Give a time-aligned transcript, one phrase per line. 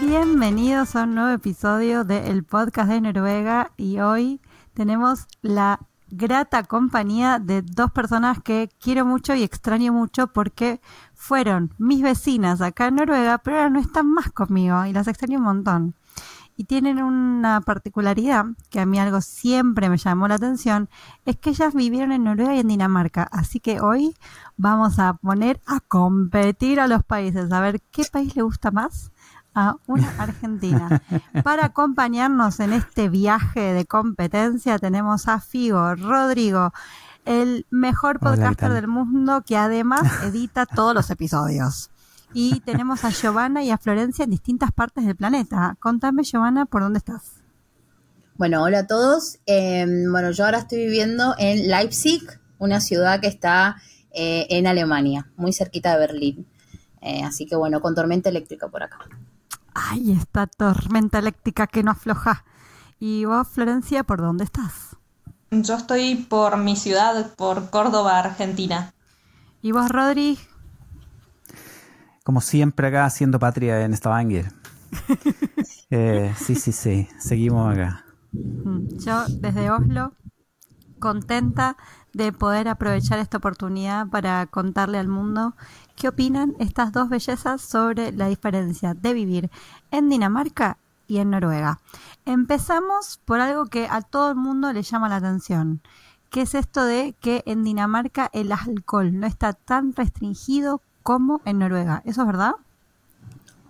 [0.00, 4.42] Bienvenidos a un nuevo episodio del podcast de Noruega y hoy
[4.74, 5.80] tenemos la
[6.10, 10.82] grata compañía de dos personas que quiero mucho y extraño mucho porque
[11.14, 15.38] fueron mis vecinas acá en Noruega, pero ahora no están más conmigo y las extraño
[15.38, 15.94] un montón.
[16.58, 20.90] Y tienen una particularidad que a mí algo siempre me llamó la atención,
[21.24, 23.28] es que ellas vivieron en Noruega y en Dinamarca.
[23.32, 24.14] Así que hoy
[24.58, 29.10] vamos a poner a competir a los países, a ver qué país le gusta más
[29.56, 31.02] a una argentina.
[31.42, 36.72] Para acompañarnos en este viaje de competencia tenemos a Figo, Rodrigo,
[37.24, 41.90] el mejor podcaster del mundo que además edita todos los episodios.
[42.34, 45.76] Y tenemos a Giovanna y a Florencia en distintas partes del planeta.
[45.80, 47.36] Contame, Giovanna, ¿por dónde estás?
[48.34, 49.38] Bueno, hola a todos.
[49.46, 52.20] Em, bueno, yo ahora estoy viviendo en Leipzig,
[52.58, 53.76] una ciudad que está
[54.10, 56.46] eh, en Alemania, muy cerquita de Berlín.
[57.00, 58.98] Eh, así que bueno, con tormenta eléctrica por acá.
[59.78, 62.46] Ay, esta tormenta eléctrica que no afloja.
[62.98, 64.96] ¿Y vos, Florencia, por dónde estás?
[65.50, 68.94] Yo estoy por mi ciudad, por Córdoba, Argentina.
[69.60, 70.38] ¿Y vos, Rodri?
[72.24, 74.50] Como siempre acá haciendo patria en Stavanger.
[75.90, 78.06] eh, sí, sí, sí, seguimos acá.
[78.32, 80.14] Mm, yo desde Oslo,
[80.98, 81.76] contenta
[82.14, 85.54] de poder aprovechar esta oportunidad para contarle al mundo
[85.96, 89.50] qué opinan estas dos bellezas sobre la diferencia de vivir
[89.90, 91.80] en Dinamarca y en Noruega.
[92.24, 95.80] Empezamos por algo que a todo el mundo le llama la atención,
[96.30, 101.58] que es esto de que en Dinamarca el alcohol no está tan restringido como en
[101.58, 102.02] Noruega.
[102.04, 102.52] ¿Eso es verdad?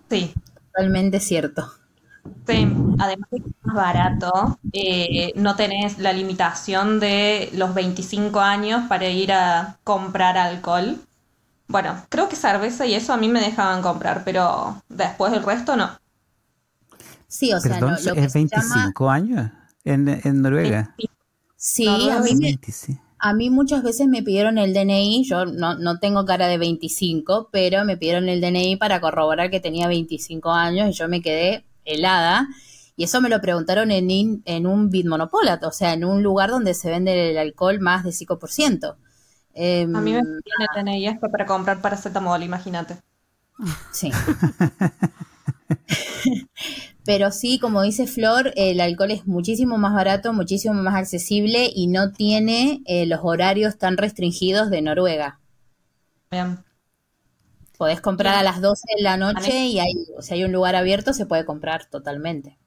[0.09, 0.33] Sí,
[0.71, 1.71] totalmente cierto.
[2.45, 2.67] Sí,
[2.99, 9.31] además es más barato, eh, no tenés la limitación de los 25 años para ir
[9.31, 10.97] a comprar alcohol.
[11.67, 15.75] Bueno, creo que cerveza y eso a mí me dejaban comprar, pero después el resto
[15.75, 15.99] no.
[17.27, 19.51] Sí, o sea, no, ¿es 25 años
[19.83, 20.95] en, Noruega?
[21.57, 22.57] Sí, a, mí me,
[23.19, 27.49] a mí muchas veces me pidieron el DNI, yo no, no tengo cara de 25,
[27.51, 31.65] pero me pidieron el DNI para corroborar que tenía 25 años y yo me quedé
[31.83, 32.47] helada.
[32.95, 36.73] Y eso me lo preguntaron en, en un Bitmonopolat, o sea, en un lugar donde
[36.73, 38.95] se vende el alcohol más de 5%.
[39.59, 40.21] Em, a mí me
[40.75, 42.99] tiene esto para comprar paracetamol, imagínate.
[43.91, 44.11] Sí.
[47.03, 51.87] Pero sí, como dice Flor, el alcohol es muchísimo más barato, muchísimo más accesible y
[51.87, 55.39] no tiene eh, los horarios tan restringidos de Noruega.
[56.29, 56.59] Bien.
[57.79, 60.75] Podés comprar a las 12 de la noche y hay, o sea, hay un lugar
[60.75, 62.59] abierto, se puede comprar totalmente.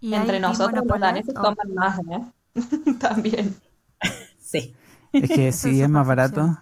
[0.00, 2.22] Y Entre nosotros los daneses toman más, ¿eh?
[2.98, 3.54] También.
[4.40, 4.74] sí.
[5.12, 6.58] Es que si es más barato.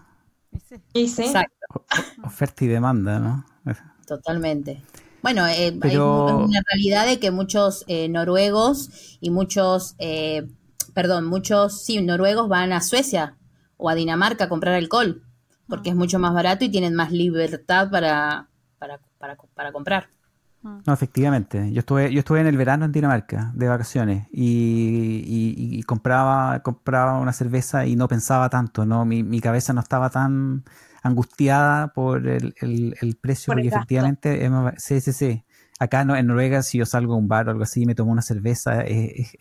[0.94, 1.22] Sí, sí.
[1.22, 1.84] Exacto.
[2.24, 3.44] Oferta y demanda, ¿no?
[4.06, 4.82] Totalmente.
[5.22, 10.46] Bueno, eh, hay una realidad de que muchos eh, noruegos y muchos, eh,
[10.94, 13.36] perdón, muchos, sí, noruegos van a Suecia
[13.76, 15.24] o a Dinamarca a comprar alcohol,
[15.68, 18.48] porque es mucho más barato y tienen más libertad para,
[18.78, 20.08] para, para, para comprar.
[20.86, 21.72] No, efectivamente.
[21.72, 27.32] Yo estuve, yo estuve en el verano en Dinamarca de vacaciones y, compraba, compraba una
[27.32, 29.04] cerveza y no pensaba tanto, ¿no?
[29.04, 30.64] Mi, mi cabeza no estaba tan
[31.02, 35.44] angustiada por el, el, precio, porque efectivamente, sí, sí, sí.
[35.78, 37.94] Acá no, en Noruega, si yo salgo a un bar o algo así y me
[37.94, 39.36] tomo una cerveza, es,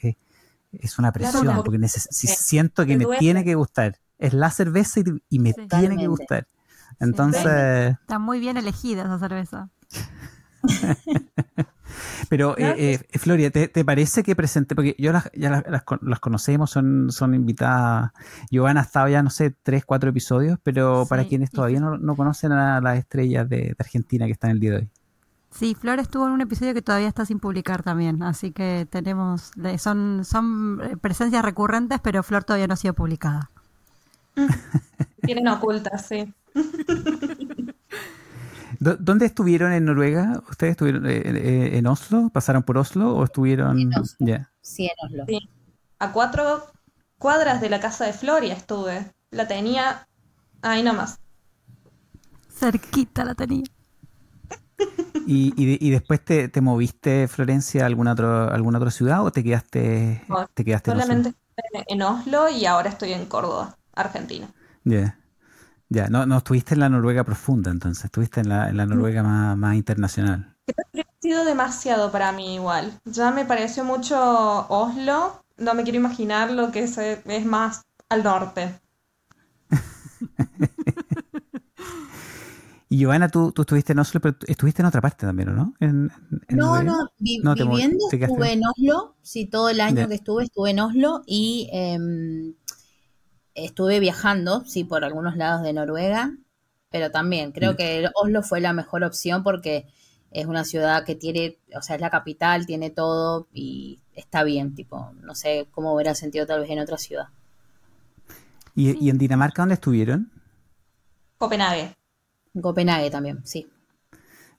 [0.71, 3.97] es, una presión, porque siento que me tiene que gustar.
[4.17, 6.47] Es la cerveza y, me tiene que gustar.
[6.99, 7.97] Entonces...
[8.01, 9.69] Está muy bien elegida esa cerveza.
[12.29, 14.75] Pero, eh, eh, Floria, ¿te, parece que presente?
[14.75, 18.11] Porque yo las, ya las, conocemos, son, son invitadas.
[18.49, 22.51] Giovanna ha estado ya, no sé, tres, cuatro episodios, pero para quienes todavía no, conocen
[22.51, 24.89] a las estrellas de, Argentina que están el día de hoy.
[25.51, 29.51] Sí, Flor estuvo en un episodio que todavía está sin publicar también, así que tenemos,
[29.77, 33.51] son, son presencias recurrentes, pero Flor todavía no ha sido publicada.
[35.21, 36.33] Tienen ocultas, sí.
[38.79, 40.41] ¿Dónde estuvieron en Noruega?
[40.49, 42.29] ¿Ustedes estuvieron eh, eh, en Oslo?
[42.29, 43.79] ¿Pasaron por Oslo o estuvieron...?
[43.79, 44.47] En Oslo.
[44.61, 45.25] Sí, en Oslo.
[45.99, 46.63] A cuatro
[47.17, 49.11] cuadras de la casa de Floria estuve.
[49.31, 50.07] La tenía
[50.61, 51.19] ahí nomás.
[52.49, 53.63] Cerquita la tenía.
[55.27, 59.43] ¿Y, y, después te, te, moviste, Florencia, a alguna, otro, alguna otra ciudad o te
[59.43, 60.21] quedaste,
[60.53, 61.33] te quedaste solamente
[61.87, 64.47] en Oslo y ahora estoy en Córdoba, Argentina.
[64.83, 65.17] Ya.
[65.89, 69.21] Ya, no, no estuviste en la Noruega profunda entonces, estuviste en la, en la Noruega
[69.23, 70.55] más, más internacional.
[70.65, 72.99] Creo que ha sido demasiado para mí igual.
[73.05, 78.23] Ya me pareció mucho Oslo, no me quiero imaginar lo que es, es más al
[78.23, 78.79] norte.
[82.87, 85.73] Y Giovanna, tú, tú estuviste en Oslo, pero estuviste en otra parte también, ¿no?
[85.79, 91.23] no, no, viviendo estuve en Oslo, sí, todo el año que estuve estuve en Oslo
[91.25, 92.53] y em,
[93.55, 96.31] estuve viajando, sí, por algunos lados de Noruega,
[96.91, 99.87] pero también creo que Oslo fue la mejor opción porque
[100.31, 104.75] es una ciudad que tiene, o sea, es la capital, tiene todo y está bien,
[104.75, 107.29] tipo, no sé cómo hubiera sentido tal vez en otra ciudad.
[108.75, 110.31] ¿Y, ¿y en Dinamarca dónde estuvieron?
[111.37, 111.95] Copenhague.
[112.61, 113.69] Copenhague también, sí.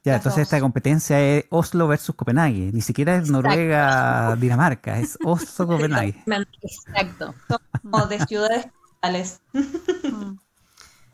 [0.07, 2.71] Ya, entonces esta competencia es Oslo versus Copenhague.
[2.73, 6.23] Ni siquiera es Noruega, Dinamarca, es Oslo, Copenhague.
[6.63, 7.35] Exacto.
[7.83, 8.67] Como de ciudades
[9.01, 9.41] capitales.
[9.53, 10.39] Mm.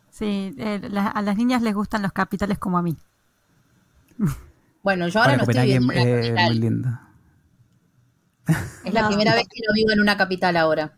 [0.09, 2.95] Sí, eh, a las niñas les gustan los capitales como a mí.
[4.83, 6.45] Bueno, yo ahora, no estoy viviendo en capital.
[6.45, 6.89] muy lindo.
[8.85, 10.97] Es la primera vez que lo vivo en una capital ahora.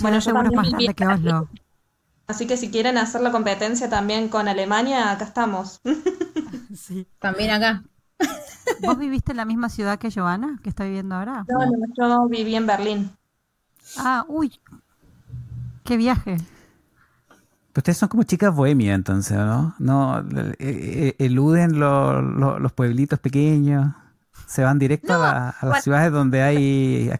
[0.00, 1.48] bueno, seguro es más grande que Oslo.
[2.26, 5.80] Así que si quieren hacer la competencia también con Alemania, acá estamos.
[6.74, 7.06] Sí.
[7.18, 7.84] También acá.
[8.80, 11.44] ¿Vos viviste en la misma ciudad que Joana, que está viviendo ahora?
[11.46, 13.10] No, no, yo viví en Berlín.
[13.96, 14.58] Ah, uy,
[15.84, 16.36] qué viaje.
[17.74, 19.74] Ustedes son como chicas bohemias entonces, ¿no?
[19.78, 20.22] No,
[20.58, 23.94] eluden los pueblitos pequeños,
[24.46, 27.10] se van directo a, las ciudades donde hay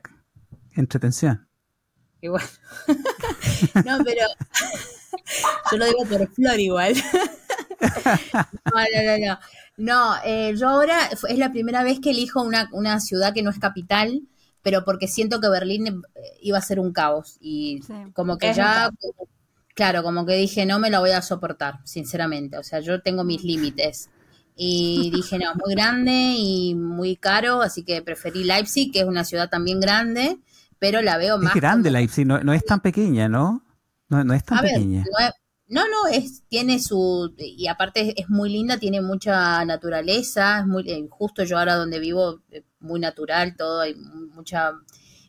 [0.75, 1.49] entretención.
[2.21, 2.45] Igual.
[3.87, 4.27] no, pero
[5.73, 6.95] yo lo digo por flor igual.
[8.65, 9.39] no, no, no.
[9.79, 13.51] No, eh, yo ahora es la primera vez que elijo una, una, ciudad que no
[13.51, 14.23] es capital,
[14.63, 17.37] pero porque siento que Berlín eh, iba a ser un caos.
[17.41, 17.81] Y
[18.15, 18.91] como que ya,
[19.75, 22.57] claro, como que dije, no me la voy a soportar, sinceramente.
[22.57, 24.09] O sea, yo tengo mis límites.
[24.57, 29.25] Y dije, no, muy grande y muy caro, así que preferí Leipzig, que es una
[29.25, 30.39] ciudad también grande,
[30.79, 31.55] pero la veo más.
[31.55, 33.65] Es grande Leipzig, no, no es tan pequeña, ¿no?
[34.09, 35.01] No, es tan pequeña.
[35.01, 35.31] no,
[35.73, 41.07] no, es, tiene su, y aparte es, muy linda, tiene mucha naturaleza, es muy, eh,
[41.09, 44.73] justo yo ahora donde vivo, eh, muy natural todo, hay mucha,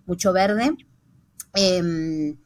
[0.06, 0.76] mucho verde.
[1.56, 2.38] Em,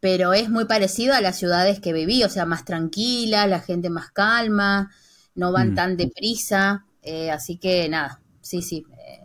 [0.00, 3.90] pero es muy parecido a las ciudades que viví, o sea, más tranquila, la gente
[3.90, 4.90] más calma,
[5.34, 5.74] no van mm.
[5.74, 8.84] tan deprisa, eh, así que nada, sí, sí,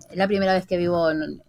[0.09, 1.41] es la primera vez que vivo en,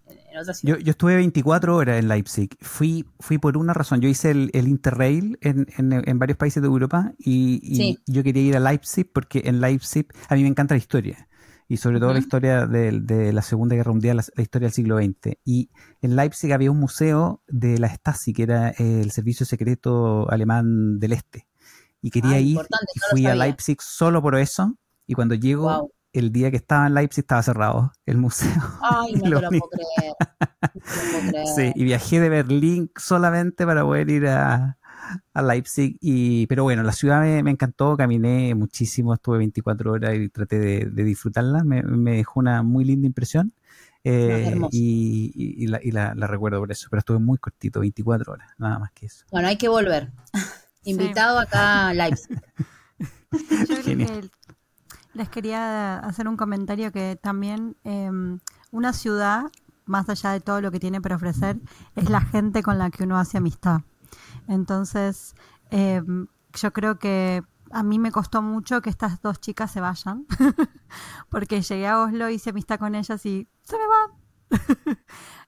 [0.63, 2.51] yo, estuve 24 horas en Leipzig.
[2.61, 4.01] Fui, fui por una razón.
[4.01, 9.11] Yo hice el, Interrail en, varios países de Europa y, yo quería ir a Leipzig
[9.13, 11.29] porque en Leipzig a mí me encanta la historia.
[11.71, 15.37] Y sobre todo la historia de, la Segunda Guerra Mundial, la, historia del siglo XX.
[15.45, 15.71] Y
[16.01, 21.13] en Leipzig había un museo de la Stasi, que era el servicio secreto alemán del
[21.13, 21.47] Este.
[22.01, 24.79] Y quería ah, ir, y fui a Leipzig solo por eso.
[25.07, 28.51] Y cuando llego, el día que estaba en Leipzig estaba cerrado el museo.
[28.83, 30.15] Ay, no, te lo puedo creer.
[31.57, 34.79] Sí, y viajé de Berlín solamente para poder ir a,
[35.35, 35.99] a Leipzig.
[36.01, 41.05] Y, pero bueno, la ciudad me, encantó, caminé muchísimo, estuve 24 horas y traté de,
[41.05, 41.65] disfrutarla.
[41.65, 41.83] Me,
[42.17, 43.53] dejó una muy linda impresión.
[44.05, 49.07] Eh, y, la, recuerdo por eso, pero estuve muy cortito, 24 horas, nada más que
[49.07, 49.25] eso.
[49.31, 50.11] Bueno, hay que volver.
[50.85, 52.41] Invitado acá a Leipzig.
[53.85, 54.31] Genial
[55.19, 58.39] les quería hacer un comentario que también em,
[58.71, 59.51] una ciudad,
[59.85, 61.61] más allá de todo lo que tiene para ofrecer,
[61.97, 63.81] es la gente con la que uno hace amistad.
[64.47, 65.35] Entonces,
[65.71, 70.25] em, yo creo que a mí me costó mucho que estas dos chicas se vayan,
[71.29, 74.11] porque llegué a Oslo, hice amistad con ellas y se me van.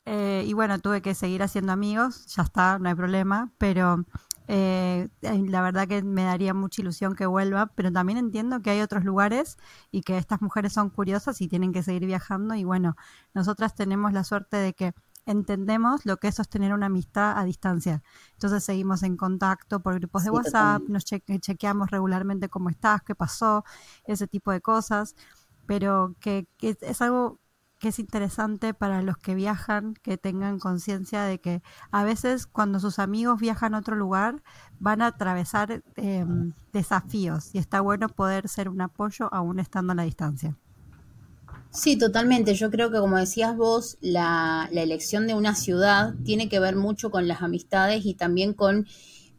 [0.06, 4.06] Eh, y bueno, tuve que seguir haciendo amigos, ya está, no hay problema, pero
[4.52, 8.80] eh, la verdad que me daría mucha ilusión que vuelva, pero también entiendo que hay
[8.80, 9.58] otros lugares
[9.92, 12.56] y que estas mujeres son curiosas y tienen que seguir viajando.
[12.56, 12.96] Y bueno,
[13.32, 14.92] nosotras tenemos la suerte de que
[15.24, 18.02] entendemos lo que es sostener una amistad a distancia.
[18.32, 23.62] Entonces seguimos en contacto por grupos de WhatsApp, nos chequeamos regularmente cómo estás, qué pasó,
[24.04, 25.14] ese tipo de cosas,
[25.66, 27.39] pero que, que es algo
[27.80, 32.78] que es interesante para los que viajan, que tengan conciencia de que a veces cuando
[32.78, 34.42] sus amigos viajan a otro lugar
[34.78, 39.96] van a atravesar em, desafíos y está bueno poder ser un apoyo aún estando a
[39.96, 40.56] la distancia.
[41.70, 42.54] Sí, totalmente.
[42.54, 47.10] Yo creo que como decías vos, la, elección de una ciudad tiene que ver mucho
[47.10, 48.86] con las amistades y también con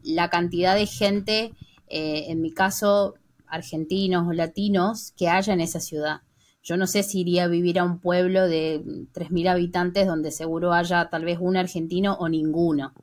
[0.03, 1.53] la cantidad de gente.
[1.87, 6.21] Eh, en mi caso, argentinos o latinos que haya en esa ciudad.
[6.63, 10.73] Yo no sé si iría a vivir a un pueblo de 3.000 habitantes donde seguro
[10.73, 12.93] haya tal vez un argentino o ninguno.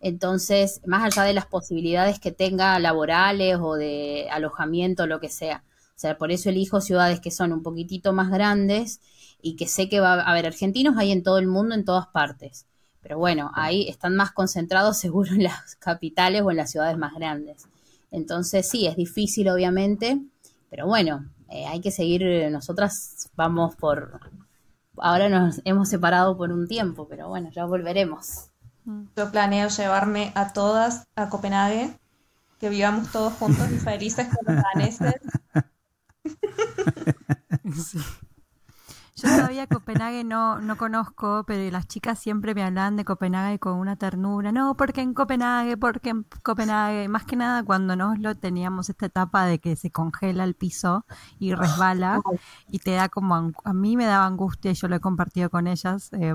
[0.00, 5.64] Entonces, más allá de las posibilidades que tenga laborales o de alojamiento, lo que sea.
[5.96, 9.00] O sea, por eso elijo ciudades que son un poquitito más grandes
[9.40, 12.08] y que sé que va a haber argentinos ahí en todo el mundo, en todas
[12.08, 12.66] partes.
[13.00, 17.14] Pero bueno, ahí están más concentrados seguro en las capitales o en las ciudades más
[17.14, 17.66] grandes.
[18.10, 20.20] Entonces sí, es difícil obviamente,
[20.70, 24.20] pero bueno, eh, hay que seguir, nosotras vamos por,
[24.98, 28.50] ahora nos hemos separado por un tiempo, pero bueno, ya volveremos.
[29.16, 31.98] Yo planeo llevarme a todas a Copenhague,
[32.60, 35.14] que vivamos todos juntos y felices con los daneses.
[37.74, 37.98] Sí.
[39.16, 43.78] Yo todavía Copenhague no, no conozco, pero las chicas siempre me hablan de Copenhague con
[43.78, 44.52] una ternura.
[44.52, 47.08] No, porque en Copenhague, porque en Copenhague.
[47.08, 51.06] Más que nada cuando nos lo teníamos esta etapa de que se congela el piso
[51.38, 52.20] y resbala
[52.70, 55.66] y te da como, a mí me daba angustia y yo lo he compartido con
[55.66, 56.12] ellas.
[56.12, 56.34] Eh,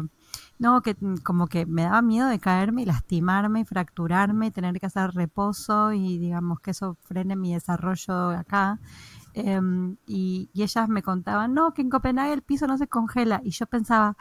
[0.60, 4.86] no, que como que me daba miedo de caerme y lastimarme y fracturarme, tener que
[4.86, 8.80] hacer reposo y digamos que eso frene mi desarrollo acá.
[9.34, 13.42] Em, y, ellas me contaban, no, que en Copenhague el piso no se congela.
[13.44, 14.18] Y yo pensaba,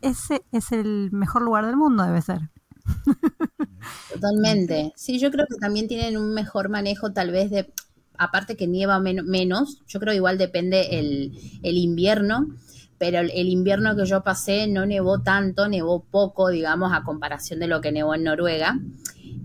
[0.00, 2.50] ese es el mejor lugar del mundo, debe ser.
[4.12, 4.92] Totalmente.
[4.96, 7.72] Sí, yo creo que también tienen un mejor manejo tal vez de,
[8.16, 12.46] aparte que nieva menos, yo creo igual depende el, el invierno,
[12.98, 17.66] pero el, invierno que yo pasé no nevó tanto, nevó poco, digamos, a comparación de
[17.66, 18.78] lo que nevó en Noruega.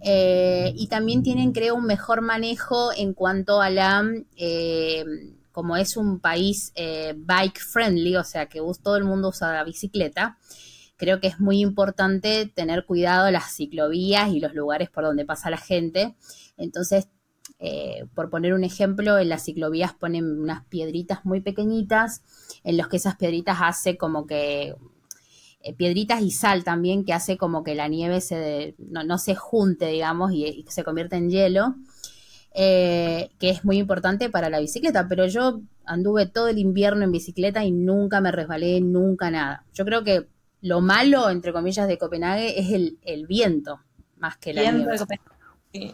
[0.01, 4.03] Eh, y también tienen, creo, un mejor manejo en cuanto a la,
[4.37, 5.03] eh,
[5.51, 9.63] como es un país eh, bike friendly, o sea que todo el mundo usa la
[9.63, 10.37] bicicleta,
[10.95, 15.49] creo que es muy importante tener cuidado las ciclovías y los lugares por donde pasa
[15.49, 16.15] la gente.
[16.57, 17.07] Entonces,
[18.15, 22.21] por poner un ejemplo, en las ciclovías ponen unas piedritas muy pequeñitas,
[22.63, 24.75] en los que esas piedritas hace como que
[25.61, 29.87] eh, piedritas y sal también que hace como que la nieve se no, se junte,
[29.87, 31.75] digamos, y, se convierte en hielo,
[32.53, 35.07] eh, que es muy importante para la bicicleta.
[35.09, 39.65] Pero yo anduve todo el invierno en bicicleta y nunca me resbalé, nunca nada.
[39.73, 40.27] Yo creo que
[40.61, 43.81] lo malo, entre comillas, de Copenhague es el, viento,
[44.17, 44.97] más que la nieve.
[45.73, 45.91] Sí.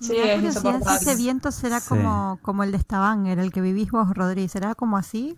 [0.00, 4.52] Sí, ese viento será como, como el de Stavanger, el que vivís vos, Rodríguez.
[4.52, 5.36] ¿Será como así?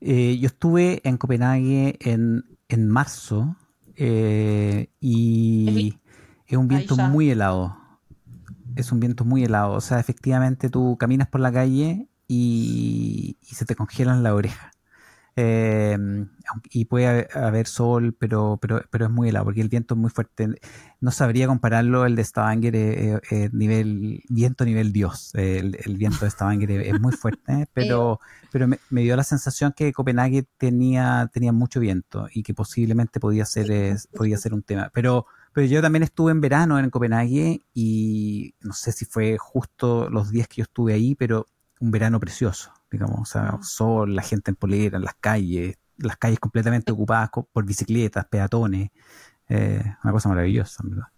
[0.00, 3.56] Eh, yo estuve en Copenhague en, en marzo
[3.96, 5.98] eh, y
[6.46, 7.76] es un viento muy helado.
[8.76, 9.72] Es un viento muy helado.
[9.72, 14.70] O sea, efectivamente tú caminas por la calle y, y se te congelan la oreja.
[15.40, 15.96] Eh,
[16.72, 20.10] y puede haber sol, pero, pero, pero es muy helado porque el viento es muy
[20.10, 20.48] fuerte.
[21.00, 25.30] No sabría compararlo el de Stavanger, eh, eh, nivel viento nivel Dios.
[25.34, 28.18] El, viento de Stavanger es muy fuerte, pero,
[28.50, 33.44] pero me, dio la sensación que Copenhague tenía, tenía mucho viento y que posiblemente podía
[33.44, 34.90] ser, podía ser un tema.
[34.92, 40.10] Pero, pero yo también estuve en verano en Copenhague y no sé si fue justo
[40.10, 41.46] los días que yo estuve ahí, pero
[41.78, 46.16] un verano precioso digamos, o sea, sol, la gente en polera, en las calles, las
[46.16, 48.90] calles completamente ocupadas por bicicletas, peatones,
[49.48, 51.08] eh, una cosa maravillosa, ¿verdad?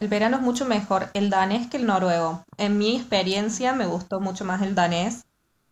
[0.00, 2.44] El verano es mucho mejor el danés que el noruego.
[2.56, 5.24] En mi experiencia me gustó mucho más el danés.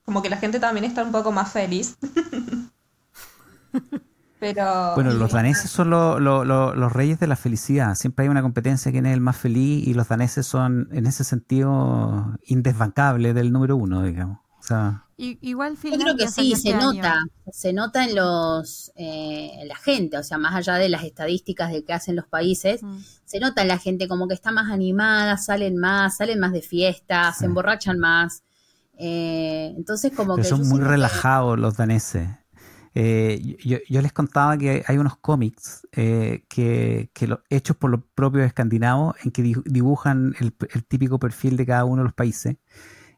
[0.04, 1.96] Como que la gente también está un poco más feliz.
[4.40, 4.94] Pero...
[4.94, 7.94] Bueno, los daneses son los reyes de la felicidad.
[7.94, 11.22] Siempre hay una competencia quién es el más feliz y los daneses son, en ese
[11.24, 14.40] sentido, indesbancables del número uno, digamos.
[14.66, 17.20] O sea, igual Yo creo que sí, se nota,
[17.52, 21.84] se nota en los eh, la gente, o sea, más allá de las estadísticas de
[21.84, 22.98] que hacen los países, mm.
[23.24, 26.62] se nota en la gente como que está más animada, salen más, salen más de
[26.62, 28.42] fiesta, se emborrachan más.
[28.98, 32.28] Eh, entonces como que son muy relajados los daneses.
[32.98, 39.14] Eh, yo, les contaba que hay unos cómics que, que hechos por los propios escandinavos
[39.22, 42.56] en que dibujan el, el típico perfil de cada uno de los países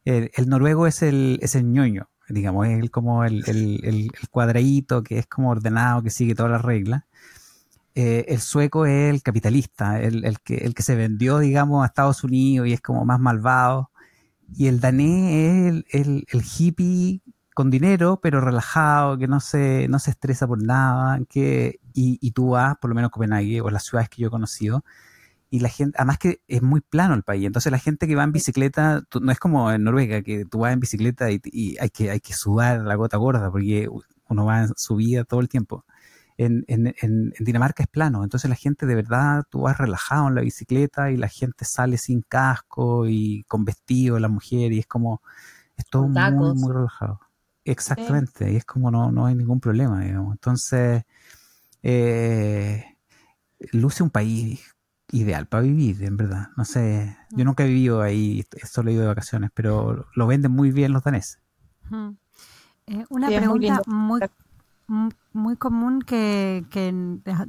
[0.09, 5.19] el, noruego es el, es el ñoño, digamos, es el, como el, el, cuadradito que
[5.19, 7.05] es como ordenado, que sigue todas las reglas.
[7.95, 12.25] Eh, el sueco es el capitalista, el, que, el que se vendió, digamos, a Estados
[12.25, 13.91] Unidos y es como más malvado.
[14.57, 17.21] Y el danés es el, hippie
[17.55, 22.31] con dinero, pero relajado, que no se, no se estresa por nada, que, y, y
[22.31, 24.85] tú vas, por lo menos Copenhague o las ciudades que yo he conocido,
[25.50, 28.25] y la gente, además que es muy plano el país, entonces la gente que va
[28.25, 32.11] en bicicleta, no es como en Noruega, que tú vas en bicicleta y, hay, que,
[32.11, 33.88] hay que sudar la gota gorda, porque
[34.28, 35.85] uno va en subida todo el tiempo.
[36.37, 40.43] en, en, Dinamarca es plano, entonces la gente de verdad, tú vas relajado en la
[40.43, 45.23] bicicleta y la gente sale sin casco y con vestido, la mujer, y es como,
[45.76, 47.21] es todo muy, muy relajado.
[47.64, 50.33] Exactamente, y es como no, no hay ningún problema, digamos.
[50.33, 51.05] Entonces,
[51.83, 52.85] eh,
[53.73, 54.75] luce un país
[55.11, 56.49] ideal para vivir, en verdad.
[56.57, 60.53] No sé, yo nunca he vivido ahí, solo he ido de vacaciones, pero lo venden
[60.53, 61.41] muy bien los daneses.
[62.87, 64.21] Eh, una pregunta muy,
[65.33, 66.93] muy, común que, que,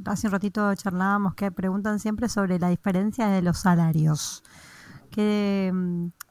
[0.06, 4.42] hace un ratito charlábamos, que preguntan siempre sobre la diferencia de los salarios.
[5.10, 5.72] Que,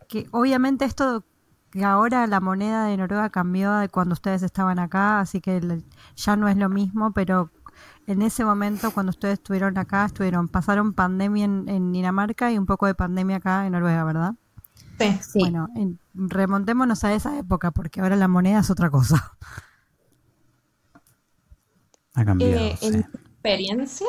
[0.08, 1.26] que obviamente esto
[1.72, 5.84] que ahora la moneda de Noruega cambió de cuando ustedes estaban acá, así que
[6.16, 7.52] ya no es lo mismo, pero
[8.10, 12.88] en ese momento cuando ustedes estuvieron acá, estuvieron, pasaron pandemia en, Dinamarca y un poco
[12.88, 14.34] de pandemia acá en Noruega, ¿verdad?
[15.22, 15.40] Sí.
[15.40, 15.70] Bueno,
[16.16, 19.38] remontémonos a esa época porque ahora la moneda es otra cosa.
[22.16, 22.56] Ha cambiado.
[22.56, 24.08] Eh, en experiencia,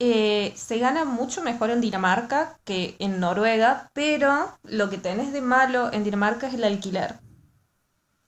[0.00, 5.42] eh, se gana mucho mejor en Dinamarca que en Noruega, pero lo que tenés de
[5.42, 7.20] malo en Dinamarca es el alquiler,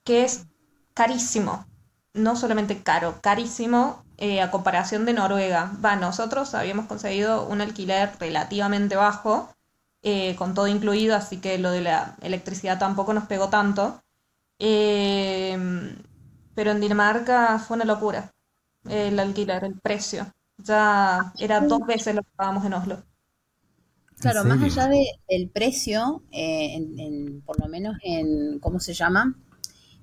[0.04, 0.46] que es
[0.94, 1.66] carísimo.
[2.14, 5.72] No solamente caro, carísimo eh, a comparación de Noruega.
[5.84, 9.50] Va, nosotros habíamos conseguido un alquiler relativamente bajo,
[10.02, 14.00] eh, con todo incluido, así que lo de la electricidad tampoco nos pegó tanto.
[14.58, 15.96] Em,
[16.54, 18.30] pero en Dinamarca fue una locura
[18.88, 20.26] el alquiler, el precio.
[20.58, 23.02] Ya era dos veces lo que pagábamos en Oslo.
[24.20, 24.86] Claro, más allá
[25.28, 26.78] del precio, eh,
[27.46, 29.34] por lo menos en, ¿cómo se llama?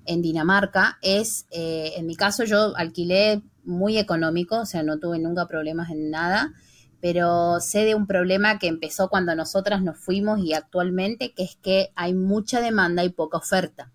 [0.07, 5.47] En Dinamarca, es, en mi caso yo alquilé muy económico, o sea, no tuve nunca
[5.47, 6.53] problemas en nada,
[7.01, 11.57] pero sé de un problema que empezó cuando nosotras nos fuimos y actualmente, que es
[11.61, 13.91] que hay mucha demanda y poca oferta.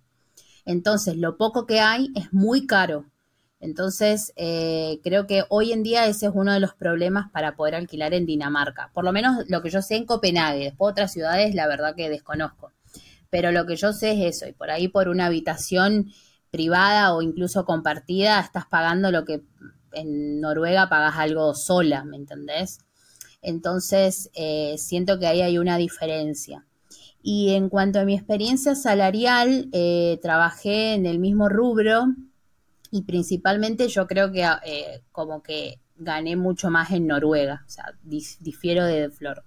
[0.64, 3.06] Entonces, lo poco que hay es muy caro.
[3.58, 7.76] Entonces, eh, creo que hoy en día ese es uno de los problemas para poder
[7.76, 8.90] alquilar en Dinamarca.
[8.92, 10.64] Por lo menos lo que yo sé en Copenhague.
[10.64, 12.72] Después otras ciudades, la verdad que desconozco.
[13.32, 14.46] Pero lo que yo sé es eso.
[14.46, 16.12] Y por ahí por una habitación
[16.50, 19.42] privada o incluso compartida, estás pagando lo que
[19.92, 22.80] en Noruega pagas algo sola, ¿me entendés?
[23.40, 26.66] Entonces, eh, siento que ahí hay una diferencia.
[27.22, 32.04] Y en cuanto a mi experiencia salarial, eh, trabajé en el mismo rubro
[32.90, 37.94] y principalmente yo creo que eh, como que gané mucho más en Noruega, o sea,
[38.02, 39.44] difiero de Flor,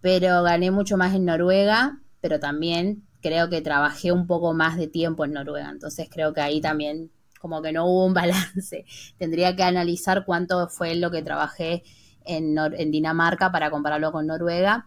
[0.00, 4.88] pero gané mucho más en Noruega, pero también creo que trabajé un poco más de
[4.88, 8.84] tiempo en Noruega, entonces creo que ahí también como que no hubo un balance.
[9.18, 11.82] Tendría que analizar cuánto fue lo que trabajé
[12.24, 14.86] en, en Dinamarca para compararlo con Noruega,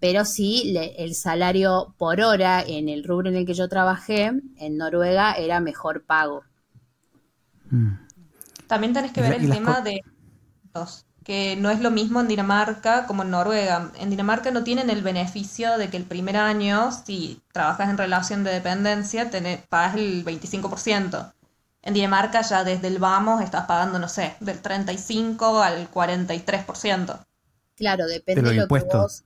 [0.00, 4.76] pero sí el salario por hora en el rubro en el que yo trabajé en
[4.76, 6.42] Noruega era mejor pago.
[7.70, 7.94] Mm.
[8.66, 10.02] También tenés que ver el tema de
[11.26, 13.90] que no es lo mismo en Dinamarca como en Noruega.
[13.98, 18.44] En Dinamarca no tienen el beneficio de que el primer año, si trabajas en relación
[18.44, 21.32] de dependencia, tenés, pagas el 25%.
[21.82, 27.26] En Dinamarca ya desde el vamos estás pagando, no sé, del 35 al 43%.
[27.74, 29.24] Claro, depende de, los impuestos.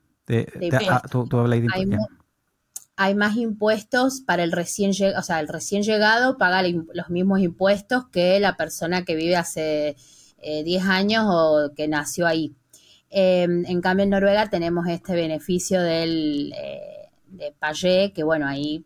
[2.96, 7.40] hay, más impuestos para el recién llegado, o sea, el recién llegado paga los mismos
[7.40, 9.96] impuestos que la persona que vive hace
[10.42, 12.54] 10 eh, años o que nació ahí.
[13.10, 18.84] Em, en cambio, en Noruega tenemos este beneficio del eh, Payé, que bueno, ahí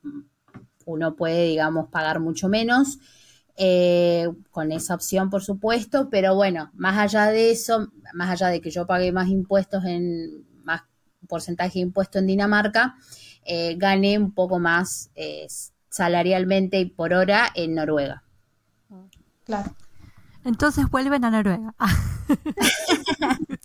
[0.86, 2.98] uno puede, digamos, pagar mucho menos.
[3.56, 8.60] Eh, con esa opción, por supuesto, pero bueno, más allá de eso, más allá de
[8.60, 10.82] que yo pagué más impuestos en más
[11.28, 12.96] porcentaje de impuesto en Dinamarca,
[13.76, 15.10] gané un poco más
[15.88, 18.24] salarialmente y por hora en Noruega.
[19.44, 19.76] Claro.
[20.44, 21.74] Entonces vuelven a Noruega.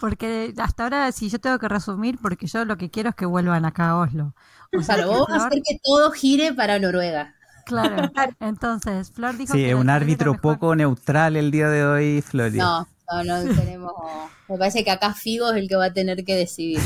[0.00, 3.26] porque hasta ahora, si yo tengo que resumir, porque yo lo que quiero es que
[3.26, 4.34] vuelvan acá a Oslo.
[4.76, 7.34] O sea, vos vas a hacer que todo gire para Noruega.
[7.64, 8.10] Claro.
[8.40, 9.74] Entonces, Flor dijo sí, que.
[9.74, 12.52] un árbitro poco neutral el día de hoy, Flor.
[12.52, 13.92] No, no, no tenemos.
[14.48, 16.80] Me parece que acá Figo es el que va a tener que decidir.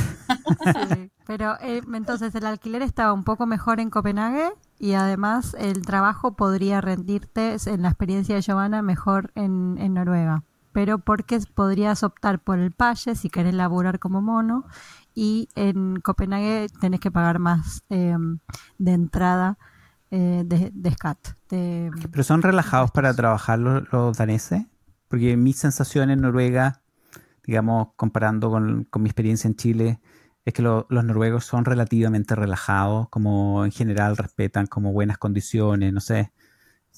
[1.33, 4.53] Pero eh, entonces, ¿el alquiler estaba un poco mejor en Copenhague?
[4.79, 10.43] y además el trabajo podría rendirte, en la experiencia de Giovanna, mejor en, Noruega.
[10.73, 14.67] Pero porque podrías optar por el paye si querés laburar como mono
[15.15, 18.41] y en Copenhague tenés que pagar más em,
[18.77, 19.57] de entrada
[20.11, 21.29] eh, de, de, SCAT.
[21.49, 24.67] ¿Pero son relajados para trabajar los, daneses?
[25.09, 26.83] Porque mi sensación en Noruega,
[27.47, 30.01] digamos, comparando con mi experiencia en Chile,
[30.45, 36.01] es que los noruegos son relativamente relajados, como en general respetan como buenas condiciones, no
[36.01, 36.33] sé,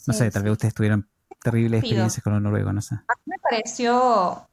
[0.06, 1.08] no sé, tal vez ustedes estuvieron
[1.42, 2.94] terribles experiencias con los noruegos, no sé.
[2.94, 4.48] A mí me pareció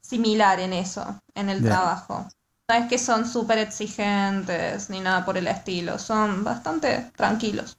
[0.00, 2.28] similar en eso, en el trabajo.
[2.68, 7.76] No es que son súper exigentes ni nada por el estilo, son bastante tranquilos.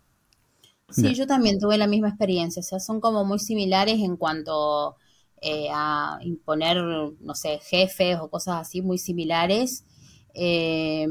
[0.90, 4.96] Sí, yo también tuve la misma experiencia, o sea, son como muy similares en cuanto
[5.42, 6.78] eh, a imponer,
[7.20, 9.86] no sé, jefes o cosas así muy similares.
[10.34, 11.08] Eh,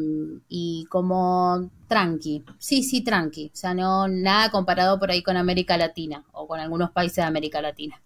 [0.49, 5.77] y como tranqui, sí, sí, tranqui, o sea, no nada comparado por ahí con América
[5.77, 8.01] Latina o con algunos países de América Latina.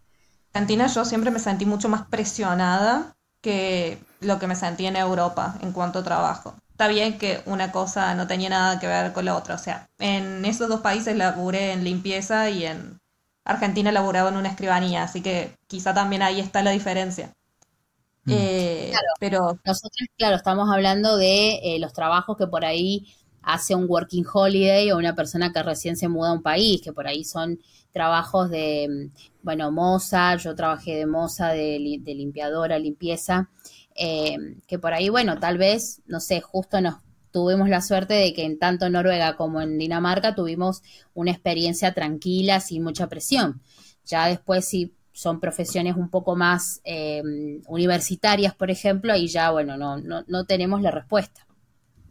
[0.53, 5.57] Argentina yo siempre me sentí mucho más presionada que lo que me sentí en Europa
[5.63, 6.55] en cuanto a trabajo.
[6.71, 9.89] Está bien que una cosa no tenía nada que ver con la otra, o sea,
[9.99, 13.01] en esos dos países laburé en limpieza y en
[13.45, 17.33] Argentina laburaba en una escribanía, así que quizá también ahí está la diferencia.
[18.27, 18.33] Mm.
[18.33, 23.07] Eh, pero nosotros, claro, estamos hablando de eh, los trabajos que por ahí
[23.43, 26.93] hace un working holiday o una persona que recién se muda a un país, que
[26.93, 27.61] por ahí son
[27.93, 29.11] trabajos de,
[29.43, 33.49] bueno, moza, yo trabajé de moza, de, limpiadora, limpieza,
[33.95, 34.37] eh,
[34.67, 36.97] que por ahí, bueno, tal vez, no sé, justo nos
[37.31, 40.83] tuvimos la suerte de que en tanto Noruega como en Dinamarca tuvimos
[41.15, 43.62] una experiencia tranquila, sin mucha presión.
[44.05, 47.23] Ya después si son profesiones un poco más eh,
[47.69, 51.47] universitarias, por ejemplo, ahí ya, bueno, no, no, no tenemos la respuesta.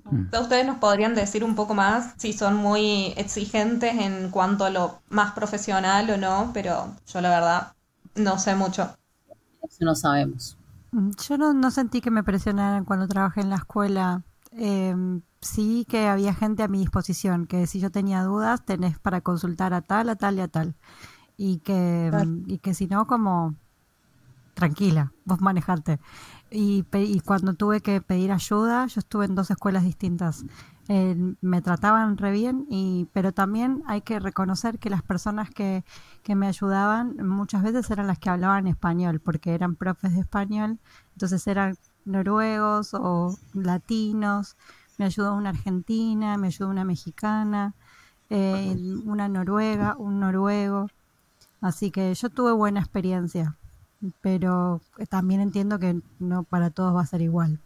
[0.06, 0.24] Mm.
[0.42, 5.02] Ustedes nos podrían decir un poco más si son muy exigentes en cuanto a lo
[5.10, 7.74] más profesional o no, pero yo la verdad
[8.16, 8.98] no sé mucho.
[9.62, 10.58] Eso no sabemos.
[10.92, 14.24] Mm, yo no, sentí que me presionaran cuando trabajé en la escuela.
[14.52, 19.22] Em, sí que había gente a mi disposición, que si yo tenía dudas tenés para
[19.22, 20.76] consultar a tal, a tal y a tal.
[21.38, 22.12] Y que,
[22.48, 23.56] y que si no, como
[24.54, 26.00] tranquila, vos manejarte.
[26.50, 30.46] Y, y, cuando tuve que pedir ayuda, yo estuve en dos escuelas distintas.
[30.88, 35.84] me trataban re bien, y, pero también hay que reconocer que las personas que,
[36.24, 40.80] que me ayudaban muchas veces eran las que hablaban español, porque eran profes de español,
[41.14, 44.56] entonces eran noruegos o latinos.
[44.98, 47.74] Me ayudó una argentina, me ayudó una mexicana,
[48.30, 50.88] eh, una noruega, un noruego.
[51.66, 53.58] Así que yo tuve buena experiencia
[54.22, 57.60] pero también entiendo que no para todos va a ser igual.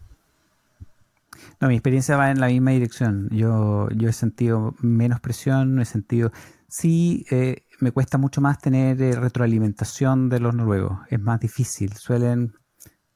[1.60, 3.28] No, mi experiencia va en la misma dirección.
[3.30, 6.32] Yo, yo he sentido menos presión, he sentido...
[6.68, 11.00] Sí, eh, me cuesta mucho más tener eh, retroalimentación de los noruegos.
[11.08, 11.92] Es más difícil.
[11.94, 12.52] Suelen...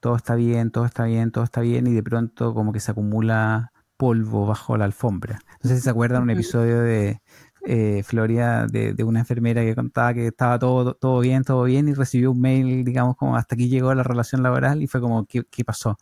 [0.01, 2.90] Todo está bien, todo está bien, todo está bien y de pronto como que se
[2.90, 5.38] acumula polvo bajo la alfombra.
[5.62, 7.23] No sé si se acuerdan un episodio de
[7.66, 11.94] eh, Floria de, una enfermera que contaba que estaba todo, todo bien, todo bien y
[11.94, 15.44] recibió un mail, digamos, como hasta aquí llegó la relación laboral y fue como, ¿qué,
[15.64, 15.98] pasó?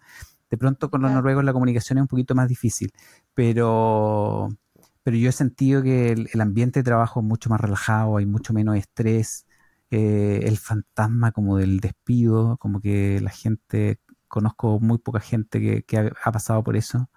[0.51, 2.93] De pronto con los noruegos la comunicación es un poquito más difícil,
[3.35, 4.49] pero,
[5.03, 8.53] pero yo he sentido que el, ambiente de trabajo es mucho más relajado, hay mucho
[8.53, 9.47] menos estrés,
[9.91, 15.83] eh, el fantasma como del despido, como que la gente, conozco muy poca gente que,
[15.85, 17.09] que ha pasado por eso.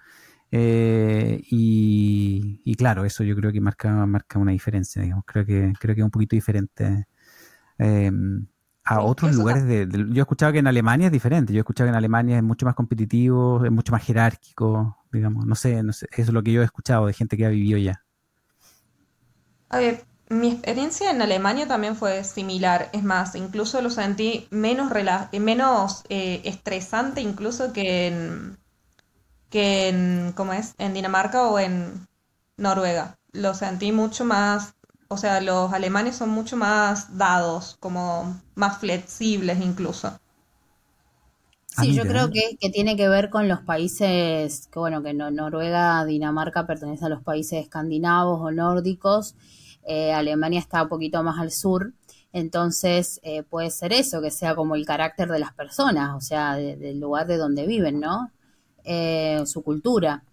[0.58, 5.26] Eh, y, claro, eso yo creo que marca, marca una diferencia, digamos.
[5.26, 7.08] Creo que, creo que es un poquito diferente
[7.78, 8.48] em,
[8.86, 9.65] a otros lugares.
[9.65, 11.52] De, yo he escuchado que en Alemania es diferente.
[11.52, 15.46] Yo he escuchado que en Alemania es mucho más competitivo, es mucho más jerárquico, digamos.
[15.46, 17.50] No sé, no sé eso es lo que yo he escuchado de gente que ha
[17.50, 18.06] vivido ya.
[19.68, 22.89] A ver, mi experiencia en Alemania también fue similar.
[22.94, 24.89] Es más, incluso lo sentí menos,
[25.34, 28.64] menos eh, estresante incluso que en
[29.56, 30.76] que en, ¿cómo es?
[30.80, 32.10] En Dinamarca o en
[32.58, 33.18] Noruega.
[33.32, 34.76] Lo sentí mucho más,
[35.08, 40.20] o sea, los alemanes son mucho más dados, como más flexibles incluso.
[41.68, 46.04] Sí, yo creo que, que, tiene que ver con los países, que bueno, que Noruega,
[46.04, 49.36] Dinamarca pertenece a los países escandinavos o nórdicos,
[49.86, 51.94] eh, Alemania está un poquito más al sur,
[52.34, 56.56] entonces eh, puede ser eso, que sea como el carácter de las personas, o sea,
[56.56, 58.32] del lugar de donde viven, ¿no?
[58.86, 60.24] Eh, su cultura.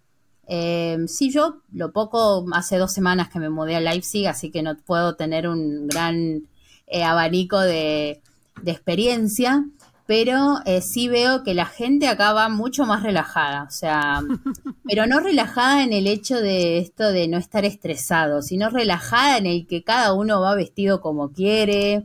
[0.47, 4.63] Eh, sí, yo lo poco, hace dos semanas que me mudé a Leipzig, así que
[4.63, 6.47] no puedo tener un gran
[6.87, 8.21] eh, abanico de,
[8.67, 9.65] experiencia,
[10.07, 14.21] pero sí veo que la gente acá va mucho más relajada, o sea,
[14.85, 19.47] pero no relajada en el hecho de esto de no estar estresado, sino relajada en
[19.47, 22.05] el que cada uno va vestido como quiere,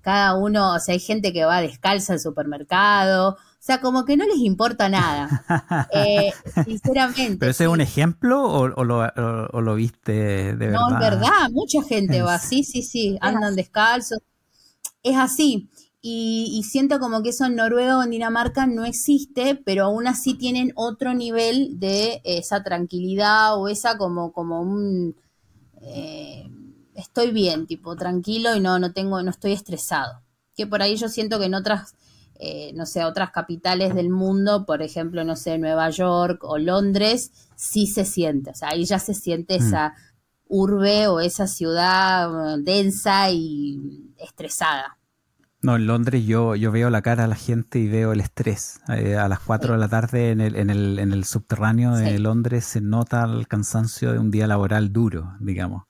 [0.00, 4.18] cada uno, o sea, hay gente que va descalza al supermercado, o sea, como que
[4.18, 5.42] no les importa nada.
[5.90, 6.32] Eh,
[6.66, 7.38] sinceramente.
[7.38, 10.80] ¿Pero ese es un ejemplo o, lo, viste de verdad?
[10.90, 14.18] No, es verdad, mucha gente va, sí, sí, sí, andan descalzos.
[15.02, 15.70] Es así.
[16.02, 20.34] Y, siento como que eso en Noruega o en Dinamarca no existe, pero aún así
[20.34, 25.16] tienen otro nivel de esa tranquilidad o esa como, como un...
[25.80, 26.50] Eh,
[26.96, 30.20] estoy bien, tipo, tranquilo y no, no tengo, no estoy estresado.
[30.54, 31.94] Que por ahí yo siento que en otras,
[32.46, 37.32] eh, no sé, otras capitales del mundo, por ejemplo, no sé, Nueva York o Londres,
[37.56, 39.62] sí se siente, o sea, ahí ya se siente mm.
[39.62, 39.94] esa
[40.46, 44.98] urbe o esa ciudad uh, densa y estresada.
[45.62, 48.80] No, en Londres yo, yo veo la cara a la gente y veo el estrés.
[48.88, 52.18] Eh, a las 4 de la tarde en el, en el, en el subterráneo de
[52.18, 55.84] Londres se nota el cansancio de un día laboral duro, digamos.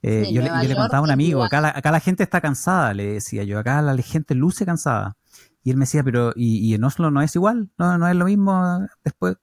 [0.00, 2.40] Eh, yo, le, yo, le, contaba a un amigo, acá la, acá la gente está
[2.40, 5.18] cansada, le decía yo, acá la gente luce cansada.
[5.62, 7.70] Y él me decía, pero ¿y, y en Oslo no es igual?
[7.78, 9.36] ¿No, ¿No es lo mismo después?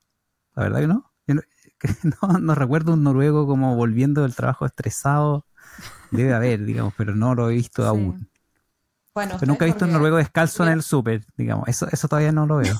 [0.56, 1.12] La verdad que no.
[2.22, 5.46] no, no, recuerdo un noruego como volviendo del trabajo estresado.
[6.12, 8.30] Debe haber, digamos, pero no lo he visto aún.
[9.14, 11.68] Bueno, pero nunca he visto un noruego descalzo en el súper, digamos.
[11.68, 12.76] Eso, eso todavía no lo veo.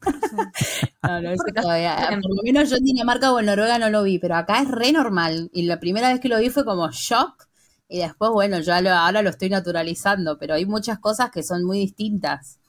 [1.02, 1.96] No, no, eso todavía.
[2.22, 4.70] Por lo menos yo en Dinamarca o en Noruega no lo vi, pero acá es
[4.70, 5.50] re normal.
[5.52, 7.48] Y la primera vez que lo vi fue como shock.
[7.88, 11.78] Y después, bueno, yo ahora lo estoy naturalizando, pero hay muchas cosas que son muy
[11.78, 12.60] distintas.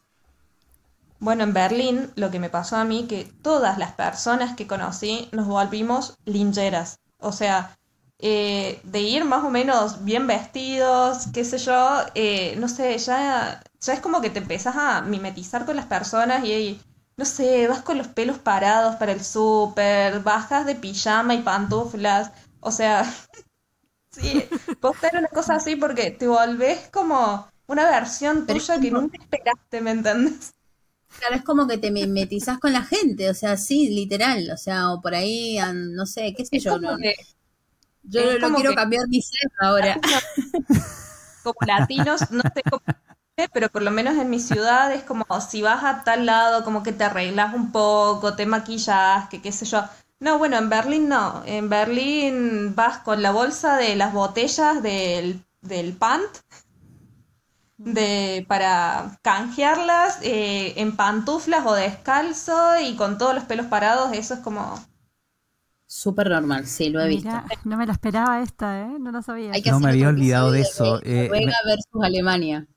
[1.23, 5.29] Bueno, en Berlín lo que me pasó a mí, que todas las personas que conocí
[5.31, 6.99] nos volvimos lingeras.
[7.17, 7.77] O sea,
[8.19, 13.63] eh, de ir más o menos bien vestidos, qué sé yo, eh, no sé, ya,
[13.79, 16.81] ya es como que te empezás a mimetizar con las personas y,
[17.15, 22.31] no sé, vas con los pelos parados para el súper, bajas de pijama y pantuflas,
[22.59, 23.09] o sea,
[24.11, 24.43] sí,
[24.81, 29.91] vos una cosa así porque te volvés como una versión tuya que nunca esperaste, ¿me
[29.91, 30.53] entendés?
[31.19, 34.91] Claro, es como que te mimetizas con la gente, o sea, sí, literal, o sea,
[34.91, 36.97] o por ahí, no sé, qué sé yo, no,
[38.03, 39.99] yo no quiero cambiar mi ser ahora.
[41.43, 42.81] Como latinos, no sé cómo,
[43.53, 46.83] pero por lo menos en mi ciudad es como si vas a tal lado, como
[46.83, 49.83] que te arreglas un poco, te maquillas, que qué sé yo.
[50.21, 51.43] No, bueno, en Berlín no.
[51.45, 56.29] En Berlín vas con la bolsa de las botellas del, del pant
[57.85, 64.35] de, para canjearlas eh, en pantuflas o descalzo y con todos los pelos parados, eso
[64.35, 64.79] es como...
[65.85, 67.29] Súper normal, sí, lo he visto.
[67.65, 68.97] No me la esperaba esta, ¿eh?
[68.99, 69.51] No lo sabía.
[69.65, 70.99] no me había olvidado de eso.
[71.03, 72.67] Eh, Noruega versus Alemania.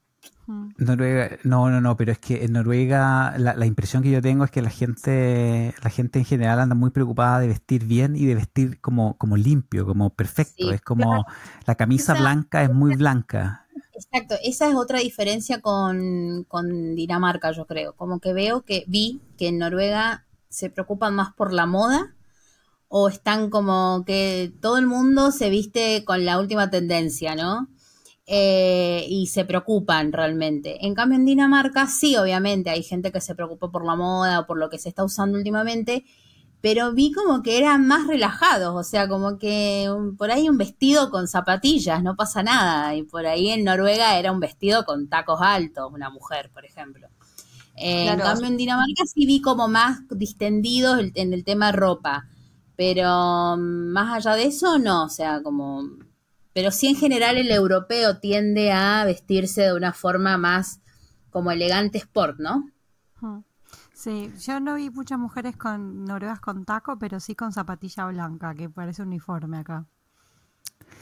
[0.79, 4.45] Noruega, no, no, no, pero es que en Noruega la, la, impresión que yo tengo
[4.45, 8.27] es que la gente, la gente en general anda muy preocupada de vestir bien y
[8.27, 10.71] de vestir como, como limpio, como perfecto.
[10.71, 11.27] es como
[11.67, 13.66] la camisa blanca es muy blanca.
[13.97, 17.95] Exacto, esa es otra diferencia con, con, Dinamarca, yo creo.
[17.97, 22.15] Como que veo que vi que en Noruega se preocupan más por la moda
[22.89, 27.69] o están como que todo el mundo se viste con la última tendencia, ¿no?
[28.27, 30.85] Eh, y se preocupan realmente.
[30.87, 34.47] En cambio, en Dinamarca sí, obviamente, hay gente que se preocupa por la moda o
[34.47, 36.05] por lo que se está usando últimamente
[36.67, 41.13] pero vi como que eran más relajados, o sea, como que por ahí un vestido
[41.13, 45.39] con zapatillas, no pasa nada, y por ahí en Noruega era un vestido con tacos
[45.41, 47.07] altos, una mujer, por ejemplo.
[47.77, 52.27] Eh, en cambio en Dinamarca sí vi como más distendidos en el tema ropa,
[52.75, 55.85] pero mm, más allá de eso no, o sea, como...
[56.53, 60.81] Pero sí en general el europeo tiende a vestirse de una forma más
[61.31, 62.69] como elegante sport, ¿no?
[64.07, 68.55] Sí, yo no vi muchas mujeres con noruegas con taco, pero sí con zapatilla blanca,
[68.55, 69.85] que parece uniforme acá.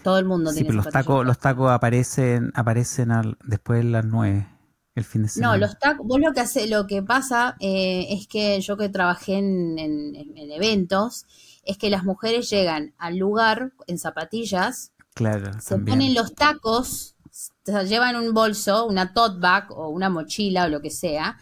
[0.03, 4.07] Todo el mundo sí, pero los tacos, los tacos aparecen, aparecen al, después de las
[4.07, 4.49] nueve,
[4.95, 5.53] el fin de semana.
[5.53, 8.89] No, los tacos, vos lo que hace, lo que pasa eh, es que yo que
[8.89, 9.77] trabajé en,
[10.51, 11.27] eventos,
[11.63, 17.17] es que las mujeres llegan al lugar en zapatillas, claro, se ponen los tacos,
[17.87, 21.37] llevan un bolso, una tote bag o una mochila o lo que sea,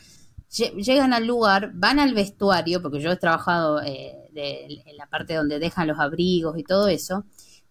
[0.53, 5.59] llegan al lugar, van al vestuario, porque yo he trabajado eh, en la parte donde
[5.59, 7.25] dejan los abrigos y todo eso,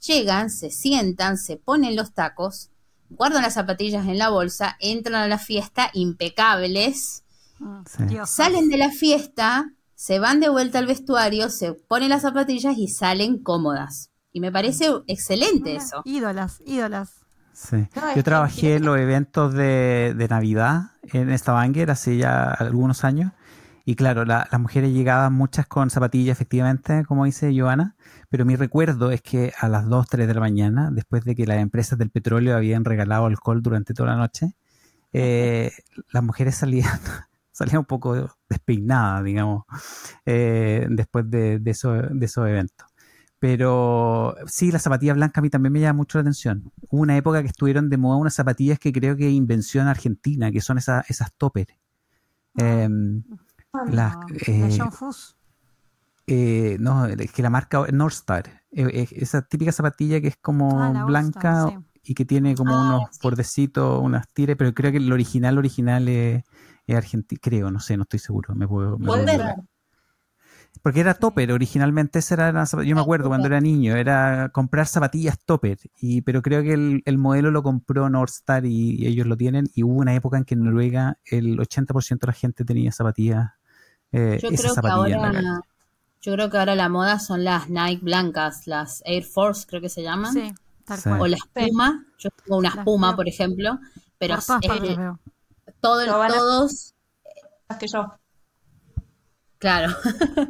[0.06, 2.70] llegan, se sientan, se ponen los tacos,
[3.10, 7.24] guardan las zapatillas en la bolsa, entran a la fiesta impecables,
[7.62, 7.84] ah,
[8.26, 12.88] salen de la fiesta, se van de vuelta al vestuario, se ponen las zapatillas y
[12.88, 14.10] salen cómodas.
[14.34, 16.02] Y me parece excelente eso.
[16.06, 17.21] Ídolas, ídolas.
[17.62, 17.88] Sí.
[18.16, 23.34] Yo trabajé en los eventos de, de Navidad en Stavanger hace ya algunos años.
[23.86, 27.96] Y claro, las mujeres llegaban muchas con zapatillas, efectivamente, como dice Joana,
[28.30, 31.46] pero mi recuerdo es que a las 2, 3 de la mañana, después de que
[31.46, 34.56] las empresas del petróleo habían regalado alcohol durante toda la noche,
[35.14, 35.72] eh,
[36.12, 36.90] las mujeres salían,
[37.52, 39.64] salían un poco despeinadas, digamos,
[40.26, 41.76] eh, después de, de,
[42.12, 42.91] de esos eventos.
[43.42, 46.72] Pero sí, las zapatillas blancas a mí también me llama mucho la atención.
[46.90, 50.62] Hubo una época que estuvieron de moda unas zapatillas que creo que invención argentina, que
[50.62, 51.66] son esas, esas topper.
[52.60, 52.84] Ah.
[52.84, 53.24] Em,
[53.90, 54.78] las, eh,
[56.28, 60.80] eh, no, es que la marca North Star, eh, esa típica zapatilla que es como
[60.80, 65.12] ah, blanca y que tiene como ah, unos bordecitos, unas tires, pero creo que el
[65.12, 66.44] original, original es,
[66.88, 68.54] argentino, creo, no sé, no estoy seguro.
[68.54, 69.08] Me puedo, me
[70.82, 75.38] porque era topper, originalmente esa era yo me acuerdo cuando era niño, era comprar zapatillas
[75.46, 79.84] topper, y, pero creo que el, modelo lo compró Northstar y, ellos lo tienen, y
[79.84, 83.52] hubo una época en que en Noruega el 80% de la gente tenía zapatillas.
[84.12, 85.62] Eh, yo, creo que ahora,
[86.22, 89.90] yo creo que ahora la moda son las Nike blancas, las Air Force creo que
[89.90, 90.34] se llaman.
[90.34, 90.52] Sí,
[90.84, 91.22] tal cual.
[91.22, 93.80] O las Puma, yo tengo unas Puma, por ejemplo,
[94.18, 94.48] pero es,
[95.80, 96.96] todo, todos...
[97.70, 98.21] Las que yo
[99.62, 99.96] Claro.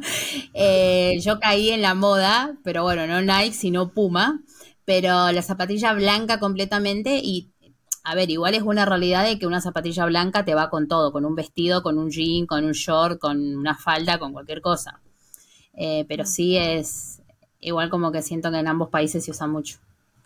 [0.54, 4.42] Eh, yo caí en la moda, pero bueno, no Nike, sino Puma.
[4.84, 7.50] Pero la zapatilla blanca completamente y,
[8.04, 11.12] a ver, igual es una realidad de que una zapatilla blanca te va con todo,
[11.12, 15.00] con un vestido, con un jean, con un short, con una falda, con cualquier cosa.
[15.74, 17.22] Eh, pero sí es
[17.60, 19.78] igual como que siento que en ambos países se usa mucho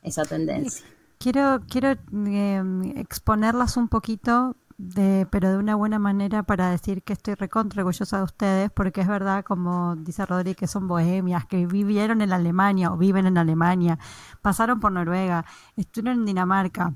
[0.03, 0.85] esa tendencia.
[1.19, 2.63] Quiero, quiero eh,
[2.97, 8.19] exponerlas un poquito de, pero de una buena manera para decir que estoy recontra orgullosa
[8.19, 12.93] de ustedes, porque es verdad, como dice Rodri, que son bohemias, que vivieron en Alemania
[12.93, 13.99] o viven en Alemania,
[14.43, 15.45] pasaron por Noruega,
[15.77, 16.95] estuvieron en Dinamarca,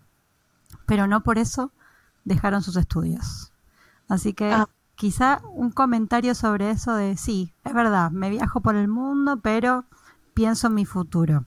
[0.87, 1.73] pero no por eso
[2.25, 3.53] dejaron sus estudios.
[4.09, 4.69] Así que ah.
[4.95, 9.87] quizá un comentario sobre eso de sí, es verdad, me viajo por el mundo, pero
[10.35, 11.47] pienso en mi futuro.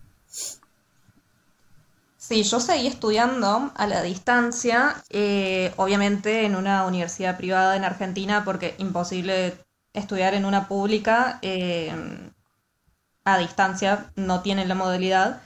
[2.23, 8.45] Sí, yo seguí estudiando a la distancia, eh, obviamente en una universidad privada en Argentina,
[8.45, 9.57] porque imposible
[9.91, 11.91] estudiar en una pública eh,
[13.25, 15.41] a distancia, no tienen la modalidad.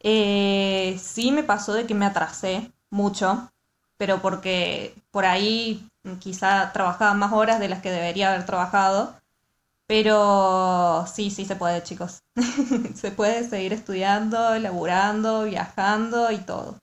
[0.00, 3.52] Eh, sí me pasó de que me atrasé mucho,
[3.96, 9.14] pero porque por ahí quizá trabajaba más horas de las que debería haber trabajado.
[9.86, 12.18] Pero sí, sí se puede, chicos.
[12.94, 16.78] se puede seguir estudiando, laburando, viajando y todo.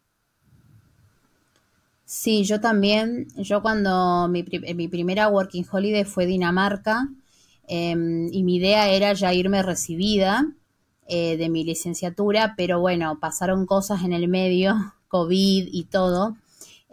[2.06, 3.28] Sí, yo también.
[3.38, 7.10] Yo cuando mi, mi primera Working Holiday fue Dinamarca
[7.68, 10.46] em, y mi idea era ya irme recibida
[11.08, 14.76] eh, de mi licenciatura, pero bueno, pasaron cosas en el medio,
[15.10, 16.38] COVID y todo.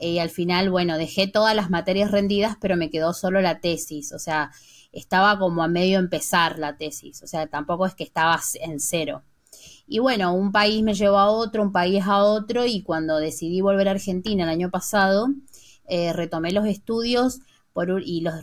[0.01, 4.13] y al final, bueno, dejé todas las materias rendidas, pero me quedó solo la tesis.
[4.13, 4.51] O sea,
[4.93, 9.23] estaba como a medio empezar la tesis, o sea, tampoco es que estaba en cero.
[9.87, 13.61] Y bueno, un país me llevó a otro, un país a otro, y cuando decidí
[13.61, 15.29] volver a Argentina el año pasado,
[15.89, 17.41] eh, retomé los estudios
[18.05, 18.35] y los,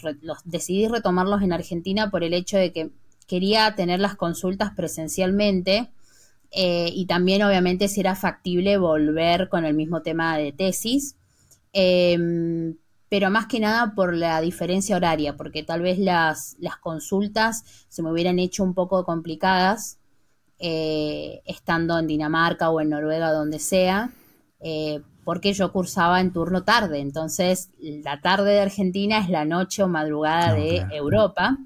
[0.45, 2.91] decidí retomarlos en Argentina por el hecho de que
[3.27, 5.91] quería tener las consultas presencialmente
[6.51, 11.17] eh, y también obviamente si era factible volver con el mismo tema de tesis.
[11.73, 12.77] Em,
[13.09, 18.03] pero más que nada por la diferencia horaria, porque tal vez las, las consultas se
[18.03, 19.97] me hubieran hecho un poco complicadas
[20.59, 24.09] eh, estando en Dinamarca o en Noruega, donde sea,
[24.59, 29.83] eh, porque yo cursaba en turno tarde, entonces la tarde de Argentina es la noche
[29.83, 31.57] o madrugada de Europa,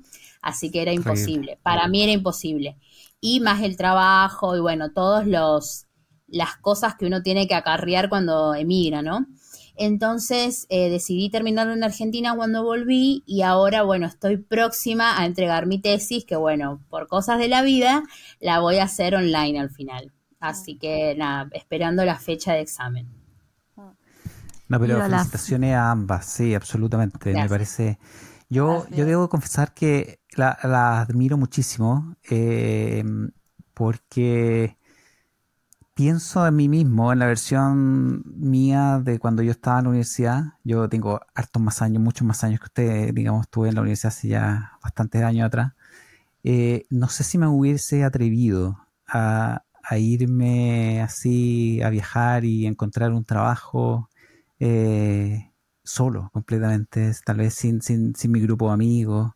[0.41, 2.77] así que era imposible, para mí era imposible.
[3.23, 5.85] Y más el trabajo y bueno, todos los
[6.27, 9.27] las cosas que uno tiene que acarrear cuando emigra, ¿no?
[9.83, 15.65] Entonces eh, decidí terminarlo en Argentina cuando volví y ahora, bueno, estoy próxima a entregar
[15.65, 18.03] mi tesis, que bueno, por cosas de la vida,
[18.39, 20.11] la voy a hacer online al final.
[20.39, 23.07] Así que nada, esperando la fecha de examen.
[24.67, 27.33] No, pero felicitaciones a ambas, sí, absolutamente.
[27.33, 27.97] Me parece.
[28.49, 30.51] Yo, yo debo confesar que la,
[31.01, 33.03] admiro muchísimo eh,
[33.73, 34.77] porque
[36.01, 40.43] pienso en mí mismo, en la versión mía de cuando yo estaba en la universidad.
[40.63, 44.07] Yo tengo hartos más años, muchos más años que usted, digamos, estuve en la universidad
[44.07, 45.73] hace ya bastantes años atrás.
[46.43, 49.63] Eh, no sé si me hubiese atrevido a,
[49.95, 54.09] irme así, a viajar y encontrar un trabajo
[54.59, 55.51] eh,
[55.83, 59.33] solo, completamente, tal vez sin, sin, sin mi grupo de amigos.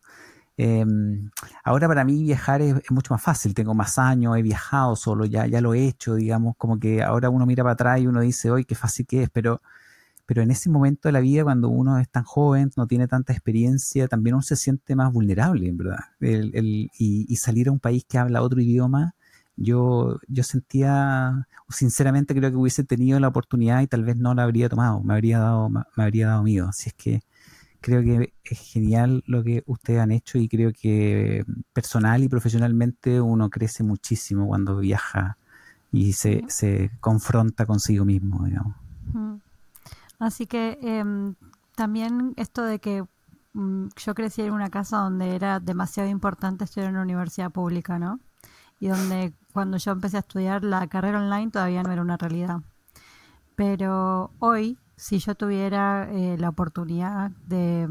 [0.57, 1.29] Em,
[1.65, 5.47] ahora para mí viajar es, mucho más fácil, tengo más años, he viajado solo, ya,
[5.47, 8.51] ya lo he hecho, digamos, como que ahora uno mira para atrás y uno dice,
[8.51, 9.61] hoy qué fácil que es, pero,
[10.25, 13.33] pero en ese momento de la vida, cuando uno es tan joven, no tiene tanta
[13.33, 15.99] experiencia, también uno se siente más vulnerable, en verdad.
[16.21, 19.15] El, y, salir a un país que habla otro idioma,
[19.57, 24.43] yo, yo sentía, sinceramente creo que hubiese tenido la oportunidad y tal vez no la
[24.43, 26.69] habría tomado, me habría dado, me habría dado miedo.
[26.69, 27.21] Así es que
[27.85, 33.21] creo que es genial lo que ustedes han hecho y creo que personal y profesionalmente
[33.21, 35.37] uno crece muchísimo cuando viaja
[35.91, 38.75] y se, se confronta consigo mismo, digamos.
[40.17, 41.35] Así que em,
[41.75, 43.05] también esto de que
[43.53, 47.99] mm, yo crecí en una casa donde era demasiado importante estudiar en una universidad pública,
[47.99, 48.19] ¿no?
[48.79, 52.61] Y donde cuando yo empecé a estudiar la carrera online todavía no era una realidad.
[53.55, 57.87] pero hoy, si yo tuviera eh, la oportunidad de,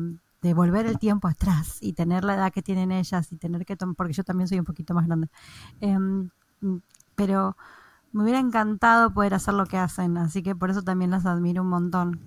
[0.55, 3.97] volver el tiempo atrás y tener la edad que tienen ellas y tener que tomar,
[3.97, 5.29] porque yo también soy un poquito más grande,
[5.81, 6.29] em,
[7.15, 7.57] pero
[8.13, 11.63] me hubiera encantado poder hacer lo que hacen, así que por eso también las admiro
[11.63, 12.21] un montón.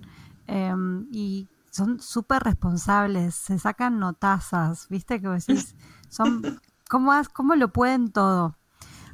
[0.46, 5.20] Em, y son súper responsables, se sacan notazas, ¿viste?
[5.20, 5.76] Que decís,
[6.08, 6.42] son,
[6.88, 8.57] ¿cómo, ¿cómo lo pueden todo?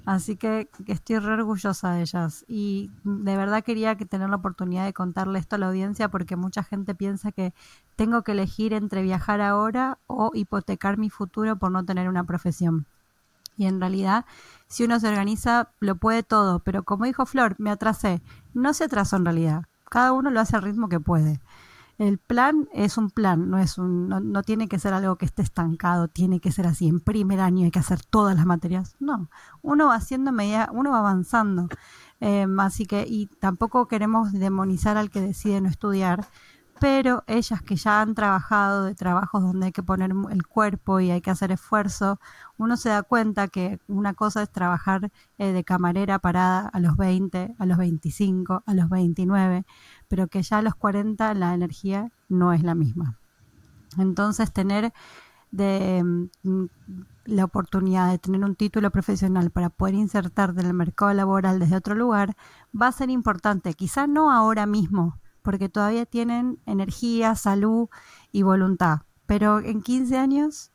[0.05, 4.85] Así que estoy re orgullosa de ellas y de verdad quería que tener la oportunidad
[4.85, 7.55] de contarle esto a la audiencia porque mucha gente piensa que
[7.97, 12.87] tengo que elegir entre viajar ahora o hipotecar mi futuro por no tener una profesión.
[13.57, 14.27] Y en realidad,
[14.67, 18.21] si uno se organiza, lo puede todo, pero como dijo Flor, me atrasé.
[18.53, 21.41] No se atrasó en realidad, cada uno lo hace al ritmo que puede.
[21.99, 25.43] El plan es un plan, no es un, no, tiene que ser algo que esté
[25.43, 26.89] estancado, tiene que ser así.
[26.89, 28.97] En primer año hay que hacer todas las materias.
[28.99, 29.29] No,
[29.63, 31.69] uno va haciendo medida, uno va avanzando.
[32.21, 36.27] Em, así que, y tampoco queremos demonizar al que decide no estudiar,
[36.81, 41.11] pero ellas que ya han trabajado de trabajos donde hay que poner el cuerpo y
[41.11, 42.21] hay que hacer esfuerzo,
[42.59, 46.97] uno se da cuenta que una cosa es trabajar eh, de camarera parada a los
[46.97, 49.65] 20, a los 25, a los 29,
[50.09, 53.19] pero que ya a los 40 la energía no es la misma.
[53.99, 54.93] Entonces tener
[55.51, 56.03] de,
[56.43, 56.65] mm,
[57.27, 61.77] la oportunidad de tener un título profesional para poder insertar en el mercado laboral desde
[61.77, 62.37] otro lugar
[62.79, 67.89] va a ser importante, quizá no ahora mismo, porque todavía tienen energía, salud
[68.33, 69.01] y voluntad.
[69.27, 70.71] Pero en 15 años...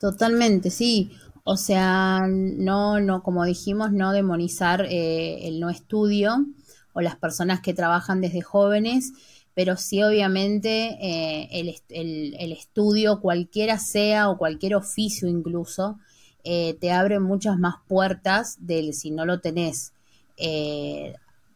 [0.00, 1.12] Totalmente, sí.
[1.44, 6.44] O sea, no, no, como dijimos, no demonizar eh, el no estudio
[6.92, 9.12] o las personas que trabajan desde jóvenes,
[9.54, 11.48] pero sí obviamente eh,
[11.88, 16.00] el, estudio, cualquiera sea o cualquier oficio incluso,
[16.42, 19.92] eh, te abre muchas más puertas del si no lo tenés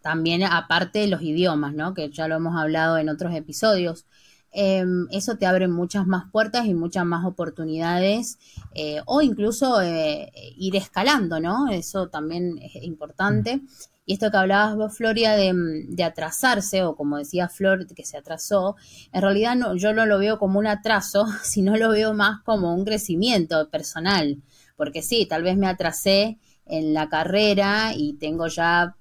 [0.03, 1.95] también aparte de los idiomas, ¿no?
[1.95, 4.07] Que ya lo hemos hablado en otros episodios.
[4.53, 8.39] Em, eso te abre muchas más puertas y muchas más oportunidades
[8.75, 11.69] eh, o incluso eh, ir escalando, ¿no?
[11.69, 13.61] Eso también es importante.
[14.07, 18.75] Y esto que hablabas vos, Floria, de, atrasarse, o como decía Flor, que se atrasó,
[19.13, 22.75] en realidad no, yo no lo veo como un atraso, sino lo veo más como
[22.75, 24.43] un crecimiento personal.
[24.77, 28.97] Porque sí, tal vez me atrasé en la carrera y tengo ya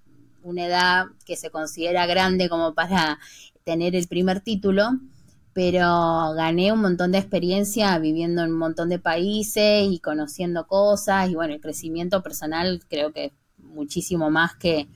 [0.50, 3.20] una edad que se considera grande como para
[3.64, 4.90] tener el primer título,
[5.54, 11.30] pero gané un montón de experiencia viviendo en un montón de países y conociendo cosas
[11.30, 14.88] y bueno, el crecimiento personal creo que muchísimo más que,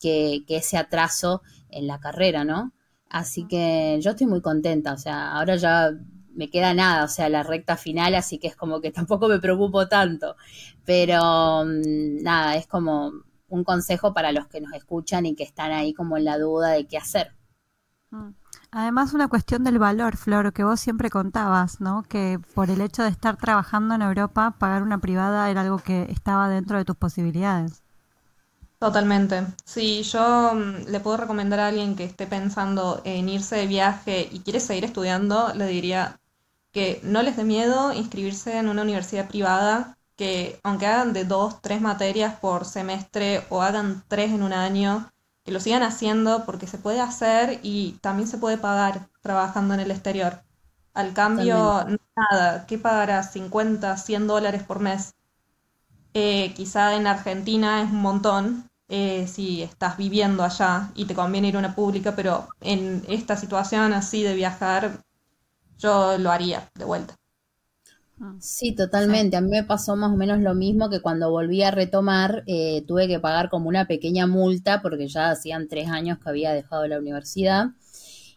[0.00, 2.72] que, ese atraso en la carrera, ¿no?
[3.08, 5.90] Así que yo estoy muy contenta, o sea, ahora ya
[6.34, 9.38] me queda nada, o sea, la recta final, así que es como que tampoco me
[9.38, 10.36] preocupo tanto,
[10.84, 13.12] pero mm, nada, es como
[13.54, 16.70] un consejo para los que nos escuchan y que están ahí como en la duda
[16.70, 17.32] de qué hacer.
[18.10, 18.30] Mm.
[18.74, 22.02] Además, una cuestión del valor, Flor, que vos siempre contabas, ¿no?
[22.04, 26.04] Que por el hecho de estar trabajando en Europa, pagar una privada era algo que
[26.10, 27.82] estaba dentro de tus posibilidades.
[28.78, 29.46] Totalmente.
[29.64, 34.28] Si yo mm, le puedo recomendar a alguien que esté pensando en irse de viaje
[34.32, 36.18] y quiere seguir estudiando, le diría
[36.72, 41.60] que no les dé miedo inscribirse en una universidad privada que aunque hagan de dos,
[41.60, 45.10] tres materias por semestre o hagan tres en un año,
[45.44, 49.80] que lo sigan haciendo porque se puede hacer y también se puede pagar trabajando en
[49.80, 50.44] el exterior.
[50.94, 53.32] Al cambio, nada, ¿qué pagarás?
[53.32, 55.16] 50, 100 dólares por mes.
[56.14, 61.48] Eh, quizá en Argentina es un montón eh, si estás viviendo allá y te conviene
[61.48, 65.02] ir a una pública, pero en esta situación así de viajar,
[65.78, 67.16] yo lo haría de vuelta.
[68.24, 68.36] Ah.
[68.38, 69.36] Sí, totalmente.
[69.36, 72.84] A mí me pasó más o menos lo mismo que cuando volví a retomar, eh,
[72.86, 76.86] tuve que pagar como una pequeña multa porque ya hacían tres años que había dejado
[76.86, 77.70] la universidad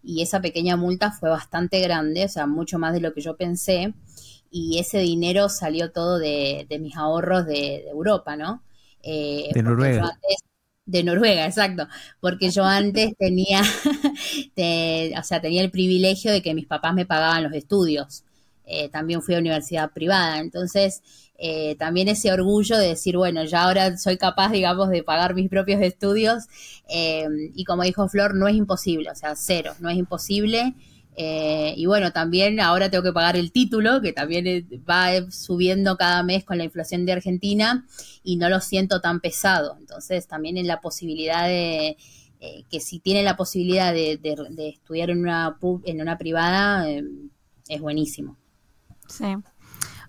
[0.04, 3.38] y esa pequeña multa fue bastante grande, o sea, mucho más de lo que yo
[3.38, 3.94] pensé
[4.50, 8.64] y ese dinero salió todo de, mis ahorros de, Europa, ¿no?
[9.04, 10.18] Eh, de Noruega.
[10.86, 11.88] de Noruega, exacto,
[12.20, 13.62] porque yo antes tenía,
[15.20, 18.24] o sea, tenía el privilegio de que mis papás me pagaban los estudios.
[18.68, 20.40] Eh, también fui a universidad privada.
[20.40, 21.02] Entonces,
[21.38, 25.50] eh, también ese orgullo de decir, bueno, ya ahora soy capaz, digamos, de pagar mis
[25.50, 26.46] propios estudios.
[26.90, 30.74] Eh, y como dijo Flor, no es imposible, o sea, cero, no es imposible.
[31.18, 36.44] y bueno, también ahora tengo que pagar el título, que también va subiendo cada mes
[36.44, 37.86] con la inflación de Argentina
[38.24, 39.78] y no lo siento tan pesado.
[39.80, 41.98] Entonces, también en la posibilidad de,
[42.70, 46.86] que si tiene la posibilidad de, de, estudiar en una, en una privada,
[47.70, 48.38] es buenísimo.
[49.08, 49.36] Sí.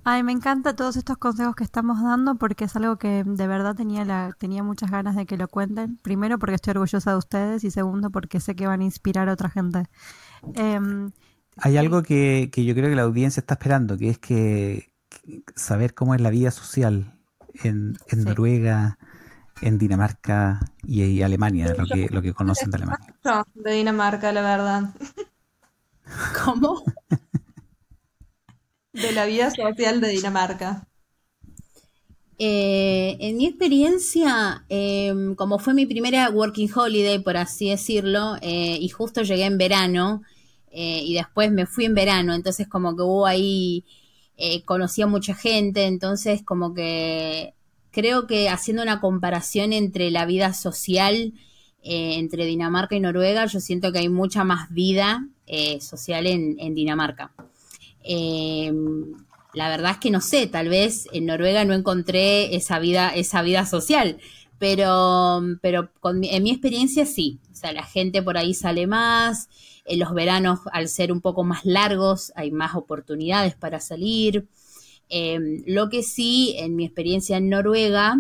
[0.09, 3.75] Ay, me encanta todos estos consejos que estamos dando porque es algo que de verdad
[3.75, 5.97] tenía la, tenía muchas ganas de que lo cuenten.
[5.97, 9.33] Primero porque estoy orgullosa de ustedes y segundo porque sé que van a inspirar a
[9.33, 9.87] otra gente.
[10.55, 11.11] Em,
[11.57, 14.93] Hay algo que, que, yo creo que la audiencia está esperando, que es que,
[15.57, 17.19] saber cómo es la vida social
[17.65, 18.99] en, en Noruega,
[19.61, 23.17] en Dinamarca y, Alemania, lo que, lo que conocen de Alemania.
[23.55, 24.95] De Dinamarca, la verdad.
[26.45, 26.85] ¿Cómo?
[28.97, 30.89] de la vida social de Dinamarca?
[32.39, 38.77] Eh, en mi experiencia, em, como fue mi primera working holiday, por así decirlo, eh,
[38.79, 40.23] y justo llegué en verano,
[40.71, 43.85] eh, y después me fui en verano, entonces como que hubo ahí,
[44.67, 47.55] conocí a mucha gente, entonces como que
[47.91, 51.33] creo que haciendo una comparación entre la vida social
[51.83, 55.27] entre Dinamarca y Noruega, yo siento que hay mucha más vida
[55.81, 57.33] social en Dinamarca.
[58.07, 58.73] Eh,
[59.57, 63.41] la verdad es que no sé, tal vez en Noruega no encontré esa vida, esa
[63.41, 64.19] vida social,
[64.59, 67.39] pero, pero en mi experiencia sí.
[67.53, 69.49] O sea, la gente por ahí sale más,
[69.87, 74.47] en los veranos al ser un poco más largos hay más oportunidades para salir.
[75.09, 78.17] Em, lo que sí, en mi experiencia en Noruega,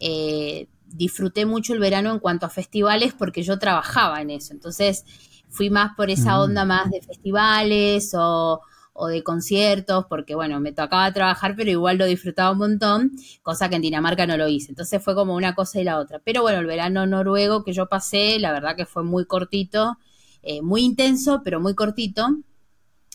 [0.00, 4.52] eh, disfruté mucho el verano en cuanto a festivales porque yo trabajaba en eso.
[4.52, 5.04] Entonces
[5.48, 6.40] fui más por esa mm.
[6.40, 8.60] onda más de festivales o,
[8.92, 13.12] o de conciertos, porque bueno, me tocaba trabajar, pero igual lo disfrutaba un montón,
[13.42, 14.72] cosa que en Dinamarca no lo hice.
[14.72, 16.20] Entonces fue como una cosa y la otra.
[16.24, 19.98] Pero bueno, el verano noruego que yo pasé, la verdad que fue muy cortito,
[20.42, 22.28] eh, muy intenso, pero muy cortito.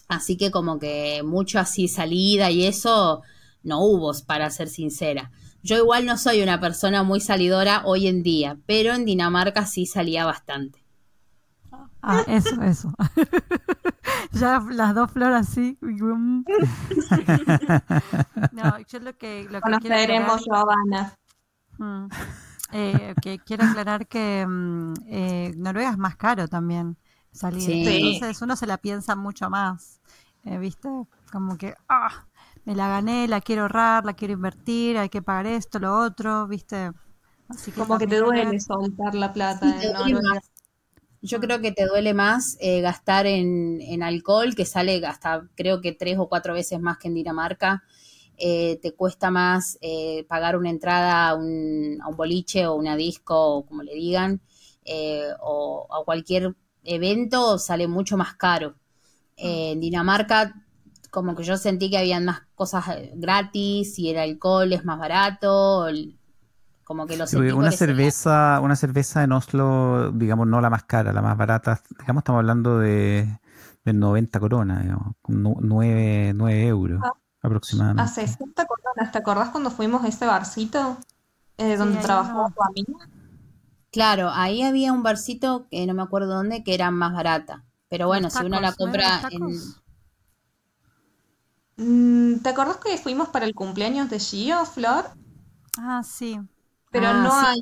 [0.07, 3.21] Así que como que mucho así salida y eso
[3.63, 5.31] no hubo, para ser sincera.
[5.63, 9.85] Yo igual no soy una persona muy salidora hoy en día, pero en Dinamarca sí
[9.85, 10.86] salía bastante.
[12.01, 12.93] Ah, eso, eso.
[14.31, 15.77] ya las dos flores así.
[18.51, 20.41] no, yo lo que, lo que quiero aclarar,
[21.77, 22.07] mm,
[22.71, 26.97] eh, que quiero aclarar que mm, eh, Noruega es más caro también
[27.31, 27.87] salir.
[27.87, 29.99] Entonces uno se la piensa mucho más.
[30.43, 30.89] Eh, ¿Viste?
[31.31, 32.25] Como que, ah,
[32.63, 36.47] me la gané, la quiero ahorrar, la quiero invertir, hay que pagar esto, lo otro,
[36.47, 36.91] ¿viste?
[37.49, 39.81] Así Como que te duele soltar la plata.
[39.81, 40.41] en Noruega.
[41.27, 45.91] Yo creo que te duele más eh, gastar en, alcohol, que sale hasta creo que
[45.91, 47.83] tres o cuatro veces más que en Dinamarca.
[48.37, 52.95] Eh, te cuesta más eh, pagar una entrada a un, a un, boliche o una
[52.95, 54.41] disco, o como le digan,
[55.41, 56.55] o a cualquier
[56.85, 58.75] evento, sale mucho más caro.
[59.35, 60.53] en Dinamarca,
[61.11, 65.89] como que yo sentí que habían más cosas gratis y el alcohol es más barato,
[66.87, 71.21] como que los una cerveza, una cerveza en Oslo, digamos, no la más cara, la
[71.21, 73.27] más barata, digamos, estamos hablando de,
[73.83, 77.11] 90 coronas, digamos, 9, 9 euros ah,
[77.41, 78.03] aproximadamente.
[78.03, 80.97] A 60 coronas, ¿te acordás cuando fuimos a ese barcito
[81.57, 83.09] eh, donde trabajó tu amiga?
[83.91, 87.65] Claro, ahí había un barcito que no me acuerdo dónde, que era más barata.
[87.89, 89.57] Pero bueno, si uno la compra en...
[91.75, 95.05] Mm, ¿Te acordás que fuimos para el cumpleaños de Gio, Flor?
[95.77, 96.39] Ah, sí
[96.91, 97.59] pero ah, no hay.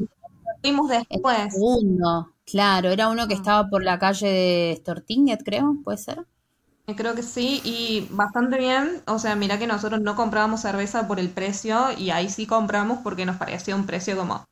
[0.62, 1.54] Fuimos después.
[1.54, 3.38] segundo, claro, era uno que ah.
[3.38, 6.26] estaba por la calle de Stortinget, creo, ¿puede ser?
[6.96, 9.02] Creo que sí, y bastante bien.
[9.08, 13.00] O sea, mira que nosotros no comprábamos cerveza por el precio y ahí sí compramos
[13.04, 14.46] porque nos parecía un precio como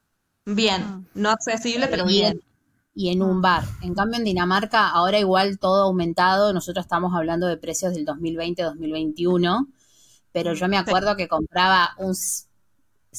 [0.45, 1.01] bien, ah.
[1.13, 2.41] no accesible, pero bien.
[2.95, 3.63] Y en un bar.
[3.81, 6.53] En cambio, en Dinamarca, ahora igual todo aumentado.
[6.53, 9.67] Nosotros estamos hablando de precios del 2020-2021.
[10.31, 12.13] Pero yo me acuerdo que compraba un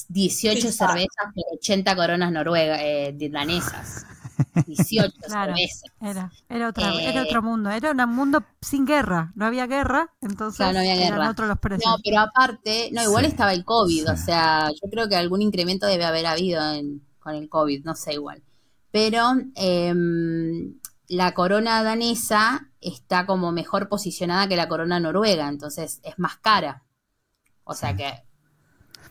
[0.09, 4.07] 18 cervezas por 80 coronas noruegas, eh, danesas.
[4.67, 5.91] 18 cervezas.
[6.01, 10.79] Era, era, era otro mundo, era un mundo sin guerra, no había guerra, entonces no
[10.79, 11.31] había eran guerra.
[11.31, 11.91] otros los precios.
[11.91, 15.87] No, pero aparte, no, igual estaba el COVID, o sea, yo creo que algún incremento
[15.87, 16.61] debe haber habido
[17.21, 18.43] con el COVID, no sé igual.
[18.91, 20.79] Pero em,
[21.09, 26.85] la corona danesa está como mejor posicionada que la corona noruega, entonces es más cara.
[27.65, 28.25] O sea que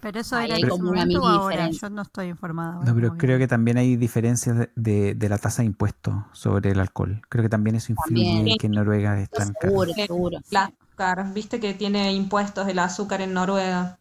[0.04, 2.84] pero eso era como una mini ahora, yo no estoy informada.
[2.84, 6.82] No, pero creo que también hay diferencias de, de, la tasa de impuestos sobre el
[6.82, 7.22] alcohol.
[7.30, 10.40] Creo que también eso influye en que en Noruega es tan Seguro, seguro.
[10.40, 13.98] azúcar, viste que tiene impuestos el azúcar en Noruega.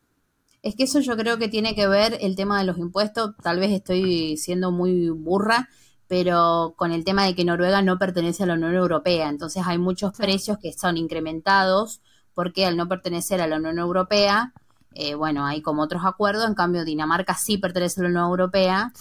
[0.60, 3.36] Es que eso yo creo que tiene que ver el tema de los impuestos.
[3.40, 5.68] Tal vez estoy siendo muy burra,
[6.08, 9.28] pero con el tema de que Noruega no pertenece a la Unión Europea.
[9.28, 12.00] Entonces hay muchos precios que son incrementados
[12.34, 14.52] porque al no pertenecer a la Unión Europea
[14.94, 18.92] eh, bueno, hay como otros acuerdos, en cambio Dinamarca sí pertenece a la Unión Europea.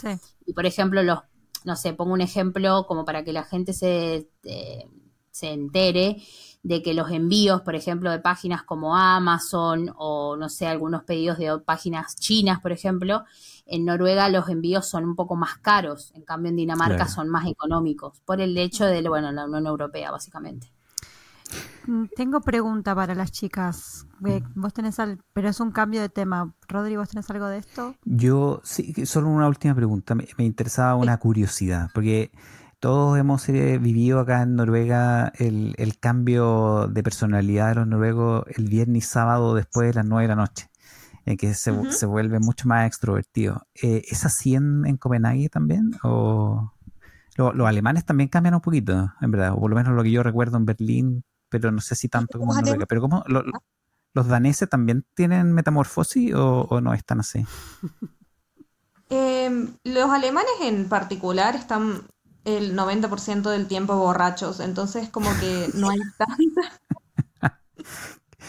[0.46, 1.20] Y por ejemplo, los,
[1.64, 4.88] no sé, pongo un ejemplo como para que la gente se, eh,
[5.32, 6.18] se entere.
[6.64, 11.40] de que los envíos, por ejemplo, de páginas como Amazon o no sé, algunos pedidos
[11.40, 13.24] de páginas chinas, por ejemplo,
[13.66, 17.48] en Noruega los envíos son un poco más caros, en cambio en Dinamarca son más
[17.48, 20.72] económicos, por el hecho de, bueno, la Unión Europea, básicamente.
[21.88, 24.08] Mm, tengo pregunta para las chicas.
[24.56, 24.98] Vos tenés
[25.34, 26.54] pero es un cambio de tema.
[26.68, 27.96] Rodri, ¿vos tenés algo de esto?
[28.06, 30.16] Yo, sí, solo una última pregunta.
[30.16, 32.32] Me, interesaba una curiosidad, porque
[32.80, 38.68] todos hemos eh, vivido acá en Noruega el, cambio de personalidad de los noruegos el
[38.68, 40.70] viernes y sábado después de las nueve de la noche,
[41.26, 41.72] en que se,
[42.06, 43.68] vuelve mucho más extrovertido.
[43.82, 45.92] Eh, ¿Es así en, Copenhague también?
[46.04, 46.74] ¿O
[47.38, 49.54] los alemanes también cambian un poquito, en verdad?
[49.54, 52.40] O por lo menos lo que yo recuerdo en Berlín pero no sé si tanto
[52.40, 52.86] como en Noruega.
[52.88, 53.24] Pero ¿cómo,
[54.14, 57.46] ¿los daneses también tienen metamorfosis o, no están así?
[59.14, 62.04] Em, los alemanes en particular están
[62.46, 67.60] el 90% del tiempo borrachos, entonces como que no hay tanta...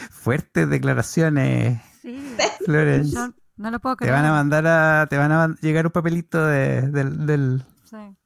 [0.08, 2.36] Fuertes declaraciones, sí.
[2.64, 3.18] Florence.
[3.56, 4.14] no lo puedo creer.
[4.14, 5.08] Te van a mandar a...
[5.08, 7.26] Te van a llegar un papelito de, del...
[7.26, 7.64] del...
[7.82, 8.16] Sí.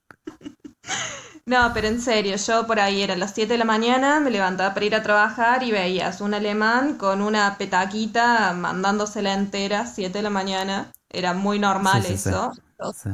[1.48, 4.74] No, pero en serio, yo por ahí era las 7 de la mañana, me levantaba
[4.74, 10.22] para ir a trabajar y veías un alemán con una petaquita mandándosela entera, 7 de
[10.22, 10.90] la mañana.
[11.08, 12.50] Era muy normal eso.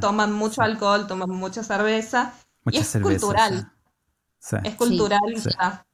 [0.00, 2.32] Toman mucho alcohol, toman mucha cerveza.
[2.70, 3.70] y es cultural.
[4.64, 5.84] Es cultural ya.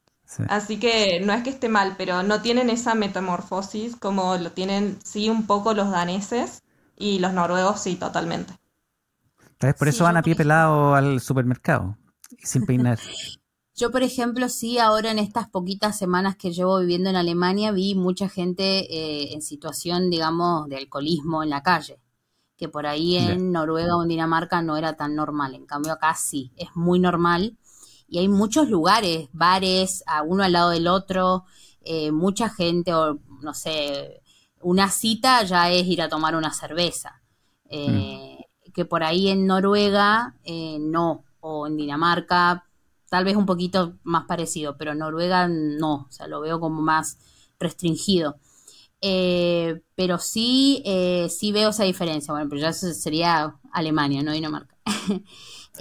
[0.47, 4.97] Así que no es que esté mal, pero no tienen esa metamorfosis como lo tienen
[5.03, 6.63] sí un poco los daneses
[6.95, 8.53] y los noruegos sí, totalmente.
[9.77, 11.97] Por eso van a pie pelado al supermercado
[12.43, 12.99] sin peinar.
[13.79, 17.95] Yo, por ejemplo, sí, ahora en estas poquitas semanas que llevo viviendo en Alemania, vi
[17.95, 18.63] mucha gente
[18.93, 22.01] eh, en situación, digamos, de alcoholismo en la calle,
[22.57, 25.55] que por ahí en Noruega o en Dinamarca no era tan normal.
[25.55, 27.57] En cambio, acá sí, es muy normal.
[28.05, 31.45] Y hay muchos lugares, bares, a uno al lado del otro,
[31.79, 34.21] eh, mucha gente, o no sé,
[34.59, 37.21] una cita ya es ir a tomar una cerveza.
[37.69, 38.37] Eh,
[38.67, 38.73] mm.
[38.73, 40.35] Que por ahí en Noruega
[40.81, 42.65] no, o en Dinamarca,
[43.09, 47.17] tal vez un poquito más parecido, pero Noruega no, o sea, lo veo como más
[47.59, 48.37] restringido.
[49.01, 52.33] Eh, pero sí, eh, sí veo esa diferencia.
[52.33, 54.75] Bueno, pero ya sería Alemania, no Dinamarca.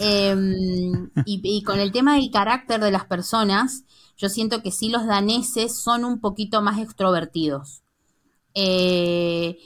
[0.00, 3.84] Em, y, con el tema del carácter de las personas,
[4.16, 7.82] yo siento que sí los daneses son un poquito más extrovertidos.
[8.54, 9.58] Eh,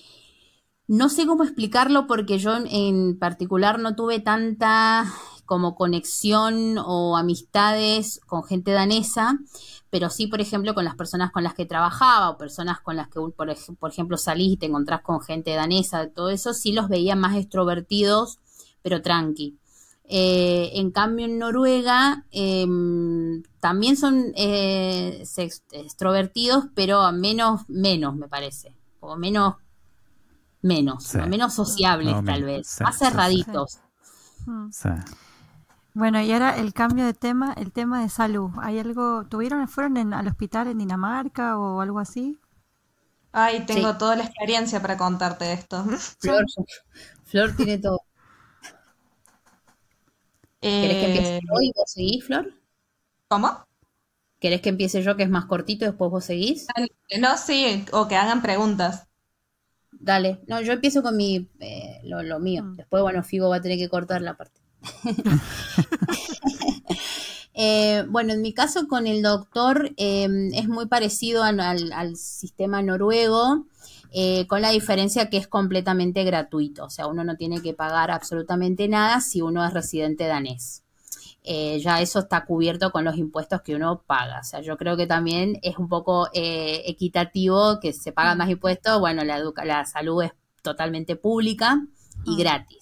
[0.86, 5.12] no sé cómo explicarlo porque yo en particular no tuve tanta
[5.45, 9.38] como conexión o amistades con gente danesa,
[9.90, 13.09] pero sí, por ejemplo, con las personas con las que trabajaba o personas con las
[13.09, 16.88] que, por, por ejemplo, salís y te encontrás con gente danesa, todo eso, sí los
[16.88, 18.38] veía más extrovertidos,
[18.82, 19.59] pero tranqui.
[20.05, 25.24] Eh, en cambio, en Noruega em, también son eh,
[25.72, 28.74] extrovertidos, pero menos, menos, me parece.
[29.01, 29.55] Como menos,
[30.61, 32.78] menos, menos sociables, tal vez.
[32.80, 33.78] más cerraditos.
[34.70, 34.88] Sí.
[35.95, 38.51] Bueno, y ahora el cambio de tema, el tema de salud.
[38.61, 42.38] ¿Hay algo, tuvieron, fueron al hospital en Dinamarca o algo así?
[43.32, 45.84] Ay, tengo toda la experiencia para contarte esto.
[46.20, 46.45] Flor,
[47.24, 48.01] Flor tiene todo.
[50.61, 52.55] ¿Querés que empiece yo y vos seguís, Flor?
[53.28, 53.66] ¿Cómo?
[54.38, 56.66] ¿Querés que empiece yo, que es más cortito, y después vos seguís?
[57.18, 59.07] No, sí, o que hagan preguntas.
[59.93, 62.64] Dale, no, yo empiezo con mi, eh, lo, mío.
[62.64, 62.76] Mm.
[62.76, 64.61] Después, bueno, Figo va a tener que cortar la parte.
[67.55, 73.66] Eh, bueno, en mi caso con el doctor em, es muy parecido al, sistema noruego,
[74.11, 78.11] eh, con la diferencia que es completamente gratuito, o sea, uno no tiene que pagar
[78.11, 80.83] absolutamente nada si uno es residente danés.
[81.45, 84.41] Eh, ya eso está cubierto con los impuestos que uno paga.
[84.41, 89.01] O sea, yo creo que también es un poco equitativo que se pagan más impuestos.
[89.01, 91.83] Bueno, la, la salud es totalmente pública
[92.24, 92.39] y ah.
[92.39, 92.82] gratis.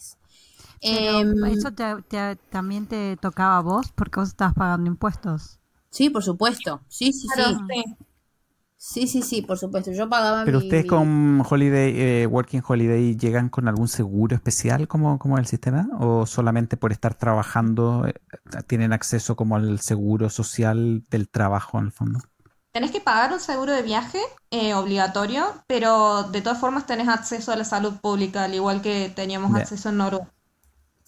[0.83, 1.71] Em, ¿Eso
[2.51, 5.59] también te tocaba a vos porque vos estabas pagando impuestos?
[5.91, 6.81] Sí, por supuesto.
[6.89, 7.55] Sí, sí, sí.
[8.77, 9.93] Sí, sí, sí, por supuesto.
[9.93, 15.19] Yo pagaba Pero ustedes con Holiday, eh, Working Holiday, ¿llegan con algún seguro especial como,
[15.19, 15.89] como el sistema?
[15.99, 18.15] ¿O solamente por estar trabajando eh,
[18.67, 22.21] tienen acceso como al seguro social del trabajo en el fondo?
[22.73, 24.19] Tenés que pagar un seguro de viaje
[24.51, 29.09] eh, obligatorio, pero de todas formas tenés acceso a la salud pública, al igual que
[29.15, 30.33] teníamos acceso en Noruega.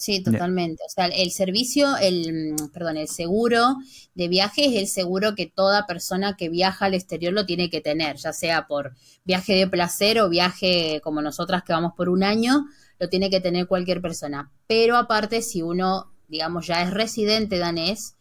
[0.02, 0.82] Sí, totalmente.
[0.84, 3.76] O sea, el servicio, el, mm, perdón, el seguro
[4.14, 7.80] de viaje es el seguro que toda persona que viaja al exterior lo tiene que
[7.80, 12.24] tener, ya sea por viaje de placer o viaje como nosotras que vamos por un
[12.24, 12.66] año,
[12.98, 14.50] lo tiene que tener cualquier persona.
[14.66, 18.16] Pero aparte, si uno, digamos, ya es residente danés,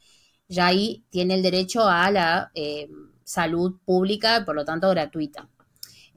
[0.47, 2.89] ya ahí tiene el derecho a la, eh,
[3.23, 5.49] salud pública, por lo tanto gratuita.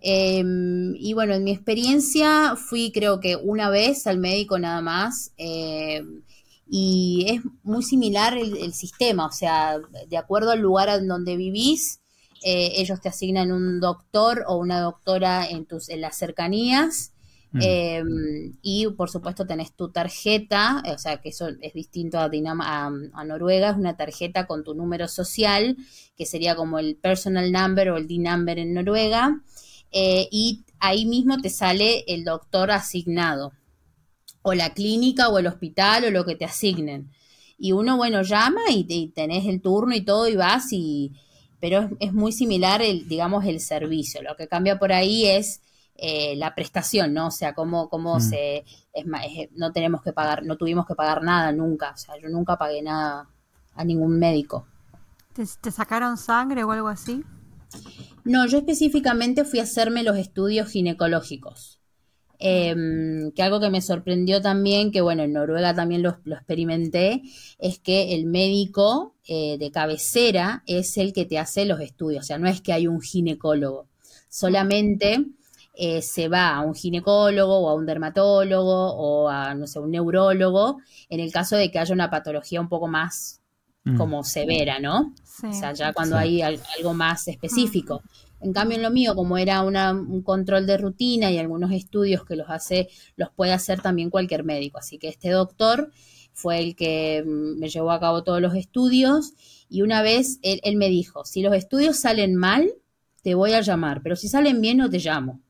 [0.06, 5.32] Em, y bueno, en mi experiencia fui creo que una vez al médico nada más.
[5.38, 6.22] Em,
[6.68, 9.78] y es muy similar el, sistema, o sea,
[10.08, 12.00] de acuerdo al lugar en donde vivís,
[12.44, 17.12] eh, ellos te asignan un doctor o una doctora en, tus, en las cercanías.
[17.52, 17.60] Mm.
[17.62, 23.24] Em, y por supuesto tenés tu tarjeta, o sea que eso es distinto a, a,
[23.24, 25.78] Noruega, es una tarjeta con tu número social,
[26.16, 29.40] que sería como el personal number o el D-number en Noruega,
[29.96, 33.52] eh, y ahí mismo te sale el doctor asignado,
[34.42, 37.12] o la clínica o el hospital o lo que te asignen.
[37.56, 41.12] Y uno, bueno, llama y, tenés el turno y todo y vas y...
[41.60, 44.20] Pero es, muy similar, el, digamos, el servicio.
[44.20, 45.62] Lo que cambia por ahí es
[45.94, 47.28] eh, la prestación, ¿no?
[47.28, 48.20] O sea, cómo, cómo mm.
[48.20, 48.64] se...
[48.92, 49.06] Es,
[49.52, 51.92] no tenemos que pagar, no tuvimos que pagar nada nunca.
[51.92, 53.30] O sea, yo nunca pagué nada
[53.74, 54.66] a ningún médico.
[55.34, 57.24] ¿Te, sacaron sangre o algo así?
[58.24, 61.80] No, yo específicamente fui a hacerme los estudios ginecológicos.
[62.38, 67.22] Em, que algo que me sorprendió también, que bueno, en Noruega también lo, experimenté,
[67.58, 72.26] es que el médico eh, de cabecera es el que te hace los estudios, o
[72.26, 73.88] sea, no es que hay un ginecólogo,
[74.28, 75.24] solamente
[75.76, 79.90] eh, se va a un ginecólogo o a un dermatólogo o a, no sé, un
[79.92, 83.40] neurólogo en el caso de que haya una patología un poco más
[83.84, 83.96] mm.
[83.96, 85.14] como severa, ¿no?
[85.42, 88.02] O sea, ya cuando hay algo más específico.
[88.40, 92.36] En cambio, en lo mío, como era un control de rutina y algunos estudios que
[92.36, 94.78] los hace, los puede hacer también cualquier médico.
[94.78, 95.90] Así que este doctor
[96.32, 99.32] fue el que mm, me llevó a cabo todos los estudios
[99.68, 102.70] y una vez él, él me dijo, si los estudios salen mal,
[103.22, 105.40] te voy a llamar, pero si salen bien no te llamo.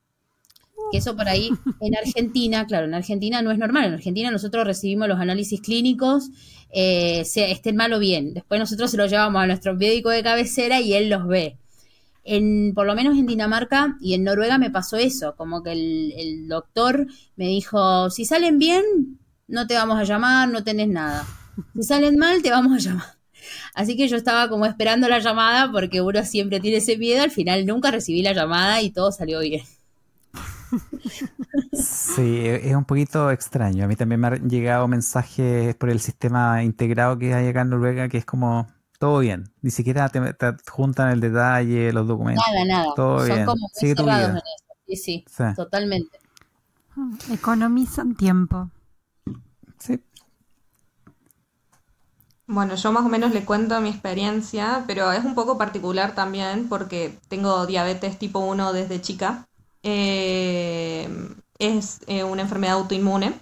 [0.90, 1.50] Que eso por ahí
[1.80, 3.86] en Argentina, claro, en Argentina no es normal.
[3.86, 6.30] En Argentina nosotros recibimos los análisis clínicos,
[6.70, 8.34] eh, sea, estén mal o bien.
[8.34, 11.56] Después nosotros se los llevamos a nuestro médico de cabecera y él los ve.
[12.24, 16.48] En, por lo menos en Dinamarca y en Noruega me pasó eso, como que el,
[16.48, 17.06] doctor
[17.36, 18.82] me dijo, si salen bien,
[19.46, 21.26] no te vamos a llamar, no tenés nada.
[21.76, 23.18] Si salen mal, te vamos a llamar.
[23.74, 27.30] Así que yo estaba como esperando la llamada porque uno siempre tiene ese miedo, al
[27.30, 29.62] final nunca recibí la llamada y todo salió bien.
[31.72, 33.84] Sí, e-, es un poquito extraño.
[33.84, 37.70] A mí también me han llegado mensajes por el sistema integrado que hay acá en
[37.70, 38.66] Noruega, que es como
[38.98, 39.52] todo bien.
[39.62, 40.20] Ni siquiera te,
[40.70, 42.44] juntan el detalle, los documentos.
[42.52, 42.94] Nada, nada.
[42.94, 44.40] Todo Son como Sigue en eso.
[44.86, 45.24] Sí, sí,
[45.56, 46.18] totalmente.
[47.30, 48.70] Economizan tiempo.
[49.78, 50.00] Sí.
[52.46, 56.68] Bueno, yo más o menos le cuento mi experiencia, pero es un poco particular también
[56.68, 59.48] porque tengo diabetes tipo 1 desde chica.
[59.84, 61.08] Eh,
[61.58, 63.34] es eh, una enfermedad autoinmune.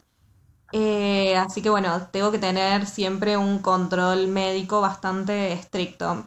[0.73, 6.27] Eh, así que bueno, tengo que tener siempre un control médico bastante estricto.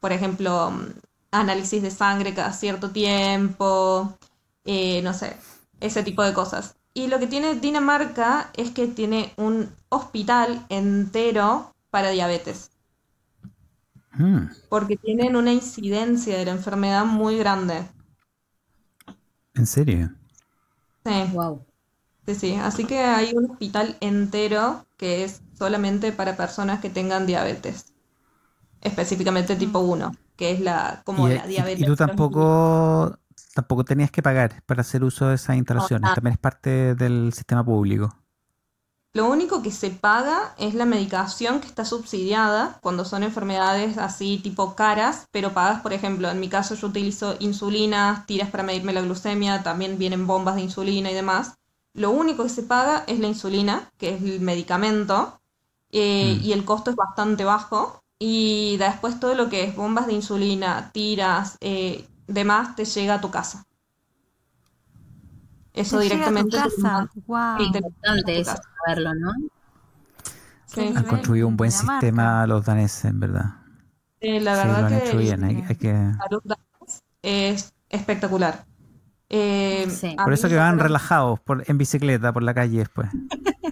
[0.00, 0.72] por ejemplo,
[1.30, 4.16] análisis de sangre cada cierto tiempo,
[4.64, 5.36] no sé,
[5.80, 6.76] ese tipo de cosas.
[6.94, 12.70] Y lo que tiene Dinamarca es que tiene un hospital entero para diabetes.
[14.12, 14.48] Mm.
[14.68, 17.82] Porque tienen una incidencia de la enfermedad muy grande.
[19.54, 20.10] ¿En serio?
[21.04, 21.12] Sí.
[21.32, 21.64] Wow.
[22.26, 22.54] Sí, sí.
[22.54, 27.92] Así que hay un hospital entero que es solamente para personas que tengan diabetes.
[28.80, 31.82] Específicamente tipo 1, que es la como la diabetes.
[31.82, 33.18] Y, tú tampoco
[33.54, 37.64] tampoco tenías que pagar para hacer uso de esas instalaciones, también es parte del sistema
[37.64, 38.21] público.
[39.14, 44.38] Lo único que se paga es la medicación que está subsidiada cuando son enfermedades así
[44.38, 48.94] tipo caras, pero pagas, por ejemplo, en mi caso yo utilizo insulina, tiras para medirme
[48.94, 51.58] la glucemia, también vienen bombas de insulina y demás.
[51.92, 55.38] Lo único que se paga es la insulina, que es el medicamento,
[55.90, 56.44] eh, mm.
[56.46, 58.02] y el costo es bastante bajo.
[58.18, 63.20] Y después todo lo que es bombas de insulina, tiras, eh, demás, te llega a
[63.20, 63.66] tu casa.
[65.74, 66.58] Eso directamente.
[66.58, 67.10] A tu casa.
[67.26, 67.60] Wow.
[67.60, 68.54] Interesante eso,
[68.84, 69.32] saberlo, ¿no?
[70.76, 73.56] Han construido un buen sistema los daneses, en verdad.
[74.20, 75.44] Sí, la verdad que, hecho bien.
[75.44, 76.12] Hay, que...
[77.22, 78.64] es espectacular.
[79.28, 79.88] Eh,
[80.22, 83.08] por eso que van relajados por, en bicicleta por la calle después.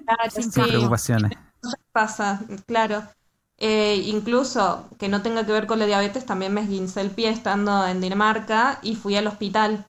[0.06, 1.32] Claro, Sin preocupaciones.
[1.92, 3.04] Pasa, claro.
[3.58, 7.28] Eh, incluso que no tenga que ver con la diabetes, también me esguincé el pie
[7.28, 9.86] estando en Dinamarca y fui al hospital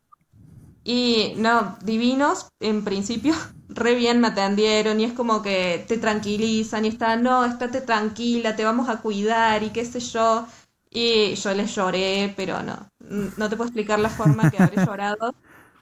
[0.83, 3.33] y no, divinos, en principio,
[3.69, 8.55] re bien me atendieron y es como que te tranquilizan y están, no, estate tranquila,
[8.55, 10.47] te vamos a cuidar y qué sé yo.
[10.93, 12.89] Y yo les lloré, pero no,
[13.37, 15.33] no te puedo explicar la forma que habré llorado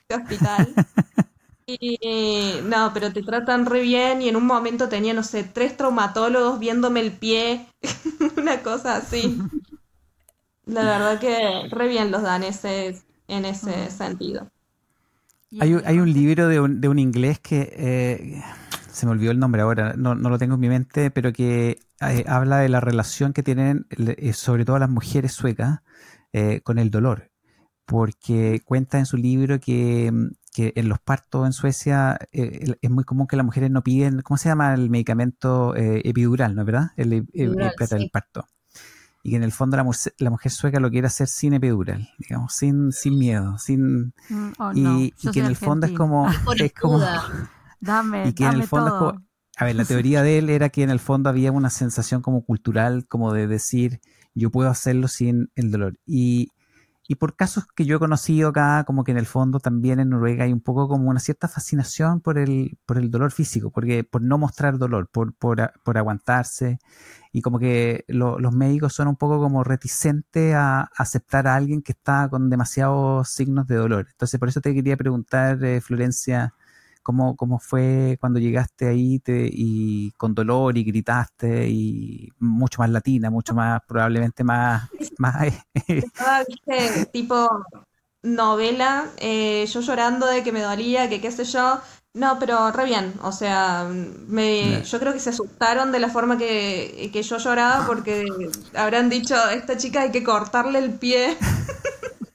[0.07, 0.77] en hospital.
[1.65, 5.77] Y no, pero te tratan re bien y en un momento tenía, no sé, tres
[5.77, 7.67] traumatólogos viéndome el pie,
[8.37, 9.39] una cosa así.
[10.65, 14.49] La verdad que re bien los daneses en ese sentido.
[15.59, 18.41] Hay, hay, un libro de un, de un inglés que eh,
[18.91, 21.79] se me olvidó el nombre ahora, no, no, lo tengo en mi mente, pero que
[22.01, 25.79] eh, habla de la relación que tienen eh, sobre todo las mujeres suecas
[26.63, 27.31] con el dolor,
[27.87, 30.13] porque cuenta en su libro que,
[30.53, 34.37] que en los partos en Suecia es muy común que las mujeres no piden, ¿cómo
[34.37, 36.87] se llama el medicamento epidural, no es verdad?
[36.97, 38.45] El, epidural, el parto
[39.23, 42.09] y que en el fondo la, mujer, la mujer sueca lo quiere hacer sin epidural,
[42.17, 46.73] digamos, sin, sin miedo, sin mm, oh, y, que en el fondo es como, es
[46.73, 46.99] como
[47.79, 49.09] dame, y que en el fondo todo.
[49.09, 51.69] Es como, a ver, la teoría de él era que en el fondo había una
[51.69, 53.99] sensación como cultural, como de decir,
[54.33, 55.99] yo puedo hacerlo sin el dolor.
[56.05, 56.49] Y,
[57.09, 60.09] y por casos que yo he conocido acá, como que en el fondo también en
[60.11, 64.03] Noruega hay un poco como una cierta fascinación por el, por el dolor físico, porque,
[64.03, 65.59] por no mostrar dolor, por, por,
[65.97, 66.77] aguantarse.
[67.31, 71.93] Y como que los médicos son un poco como reticentes a aceptar a alguien que
[71.93, 74.07] está con demasiados signos de dolor.
[74.11, 76.53] Entonces, por eso te quería preguntar, eh, Florencia,
[77.01, 82.89] ¿Cómo, ¿Cómo, fue cuando llegaste ahí te, y con dolor y gritaste y mucho más
[82.89, 84.89] latina, mucho más, probablemente más...
[85.17, 85.47] más
[86.47, 87.05] ¿viste?
[87.11, 87.47] tipo
[88.21, 91.79] novela, eh, yo llorando de que me dolía, que qué sé yo.
[92.13, 93.87] No, pero re bien, o sea,
[94.27, 98.25] me, yo creo que se asustaron de la forma que, que yo lloraba porque
[98.73, 101.37] habrán dicho, esta chica hay que cortarle el pie.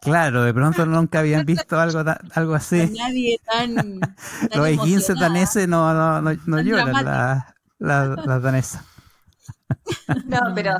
[0.00, 2.02] Claro, de pronto nunca habían visto algo
[2.34, 2.90] algo así.
[2.96, 3.74] Nadie tan.
[3.74, 4.00] tan
[4.54, 7.04] Los 15 daneses no, no, no, no lloran las
[7.78, 8.82] la, la danesas.
[10.26, 10.78] No, pero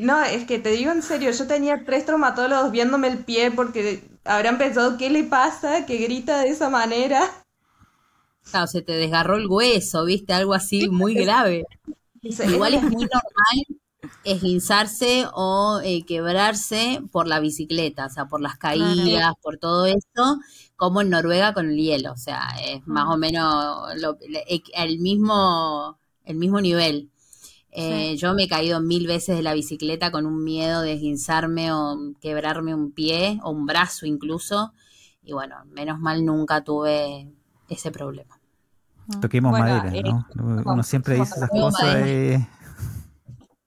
[0.00, 4.02] no, es que te digo en serio, yo tenía tres traumatólogos viéndome el pie porque
[4.24, 7.22] habrán pensado qué le pasa, que grita de esa manera.
[8.50, 11.64] Claro, se te desgarró el hueso, viste, algo así muy grave.
[12.22, 13.81] Igual es muy normal
[14.24, 20.38] esguinzarse o eh, quebrarse por la bicicleta, o sea, por las caídas, por todo esto,
[20.76, 23.88] como en Noruega con el hielo, o sea, es más o menos
[24.74, 27.10] el, mismo, el mismo nivel.
[27.70, 31.72] Eh, yo me he caído mil veces de la bicicleta con un miedo de esguinzarme
[31.72, 34.72] o quebrarme un pie o un brazo incluso,
[35.22, 37.30] y bueno, menos mal nunca tuve
[37.68, 38.38] ese problema.
[39.20, 40.26] Toquemos madera, ¿no?
[40.58, 41.96] Eh, Uno siempre dice esas cosas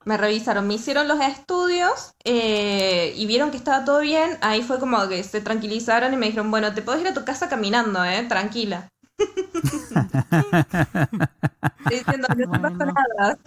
[0.05, 4.37] me revisaron, me hicieron los estudios eh, y vieron que estaba todo bien.
[4.41, 7.25] Ahí fue como que se tranquilizaron y me dijeron, bueno, te puedes ir a tu
[7.25, 8.23] casa caminando, ¿eh?
[8.29, 8.87] Tranquila.
[11.89, 13.37] diciendo, no pasa nada.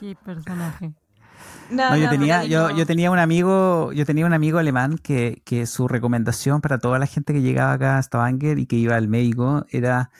[0.00, 0.94] Qué personaje.
[1.68, 5.66] No, yo tenía, yo, yo, tenía un amigo, yo tenía un amigo alemán que, que
[5.66, 9.08] su recomendación para toda la gente que llegaba acá a Stavanger y que iba al
[9.08, 10.10] médico era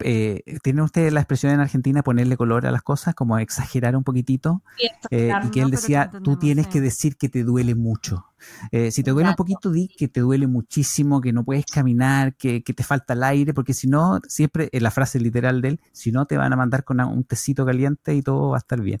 [0.00, 4.04] eh, ¿tienen ustedes la expresión en Argentina ponerle color a las cosas, como exagerar un
[4.04, 4.62] poquitito?
[5.10, 8.26] Eh, y que él decía, tú tienes que decir que te duele mucho.
[8.70, 12.34] Eh, si te duele un poquito, di que te duele muchísimo, que no puedes caminar,
[12.36, 15.80] que, te falta el aire, porque si no, siempre, en la frase literal de él,
[15.92, 18.80] si no te van a mandar con un tecito caliente y todo va a estar
[18.80, 19.00] bien.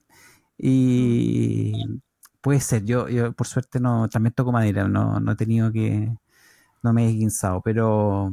[0.58, 1.72] Y
[2.40, 6.12] puede ser, yo, yo por suerte no, también toco madera, no, no he tenido que,
[6.82, 8.32] no me he guinzado, pero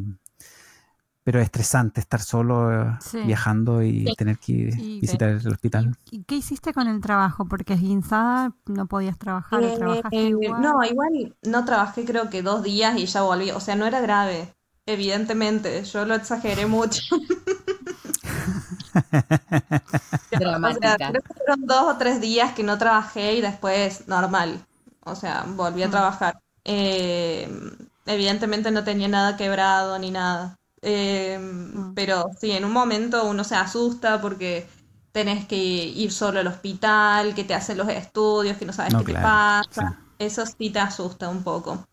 [1.29, 5.95] pero es estresante estar solo eh, viajando y tener que visitar el hospital.
[6.09, 7.45] ¿Y qué hiciste con el trabajo?
[7.45, 9.77] Porque es guinzada, no podías trabajar, eh,
[10.09, 13.85] eh, No, igual no trabajé creo que dos días y ya volví, o sea, no
[13.85, 14.55] era grave,
[14.87, 17.03] evidentemente, yo lo exageré mucho.
[20.31, 20.97] Dramática.
[20.97, 24.65] creo que fueron dos o tres días que no trabajé y después normal,
[25.01, 25.91] o sea, volví a mm.
[25.91, 26.41] trabajar.
[26.65, 30.58] evidentemente no tenía nada quebrado ni nada.
[30.81, 34.67] Em, pero sí, en un momento uno se asusta porque
[35.11, 39.13] tenés que ir solo al hospital, que te hacen los estudios, que no sabes qué
[39.13, 39.97] te pasa.
[40.17, 41.85] Eso sí te asusta un poco.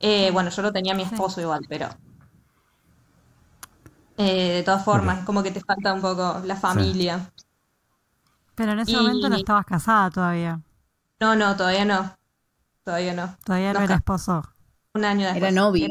[0.00, 1.88] Eh, bueno, yo lo tenía mi esposo igual, pero
[4.18, 7.30] eh, de todas formas, es como que te falta un poco la familia.
[8.54, 10.60] Pero en ese momento no estabas casada todavía.
[11.20, 12.14] No, no, todavía no.
[12.84, 13.36] Todavía no.
[13.44, 14.42] Todavía no, era esposo.
[14.94, 15.42] Un año después.
[15.42, 15.88] Era novio.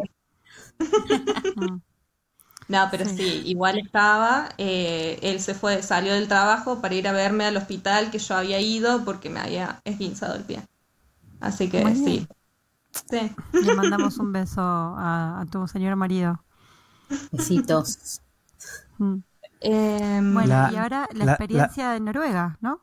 [2.72, 7.12] No, pero sí, igual estaba, eh, él se fue, salió del trabajo para ir a
[7.12, 10.66] verme al hospital que yo había ido porque me había esguinzado el pie.
[11.42, 12.26] Así que sí.
[13.10, 13.36] sí.
[13.52, 16.42] Le mandamos un beso a, tu señor marido.
[17.34, 18.22] Besitos.
[19.00, 19.18] Mm.
[19.60, 22.80] Em, bueno, y ahora la, experiencia de Noruega, ¿no?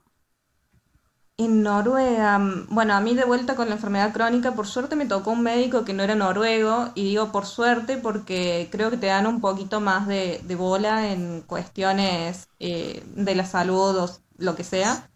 [1.41, 5.07] En Noruega, mm, bueno, a mí de vuelta con la enfermedad crónica, por suerte me
[5.07, 9.07] tocó un médico que no era noruego, y digo por suerte porque creo que te
[9.07, 14.65] dan un poquito más de, bola en cuestiones eh, de la salud o lo que
[14.65, 15.09] sea.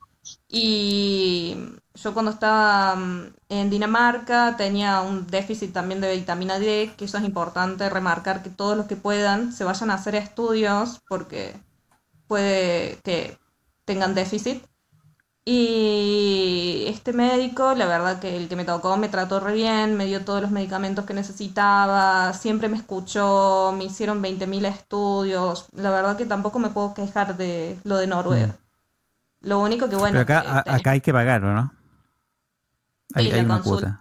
[0.49, 1.57] Y
[1.95, 7.19] yo cuando estaba mm, en Dinamarca tenía un déficit también de vitamina D, que eso
[7.19, 11.55] es importante remarcar que todos los que puedan se vayan a hacer estudios porque
[12.29, 13.39] puede que
[13.85, 14.65] tengan déficit.
[15.45, 20.07] Y este médico, la verdad que el que me tocó me trató re bien, me
[20.07, 25.67] dio todos los medicamentos que necesitaba, siempre me escuchó, me hicieron 20.000 estudios.
[25.75, 28.47] La verdad que tampoco me puedo quejar de lo de Noruega.
[28.47, 29.49] Mm.
[29.49, 30.25] Lo único que bueno...
[30.25, 31.73] Pero acá, acá hay que pagarlo, ¿no?
[33.15, 34.01] Hay, hay una cuota.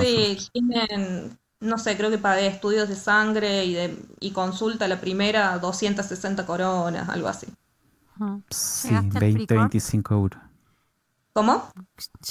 [0.00, 5.00] sí, tienen, no sé, creo que pagué estudios de sangre y, de, y consulta la
[5.00, 7.46] primera 260 coronas, algo así.
[8.50, 10.42] Sí, 20, 25 euros.
[11.34, 11.68] ¿Cómo?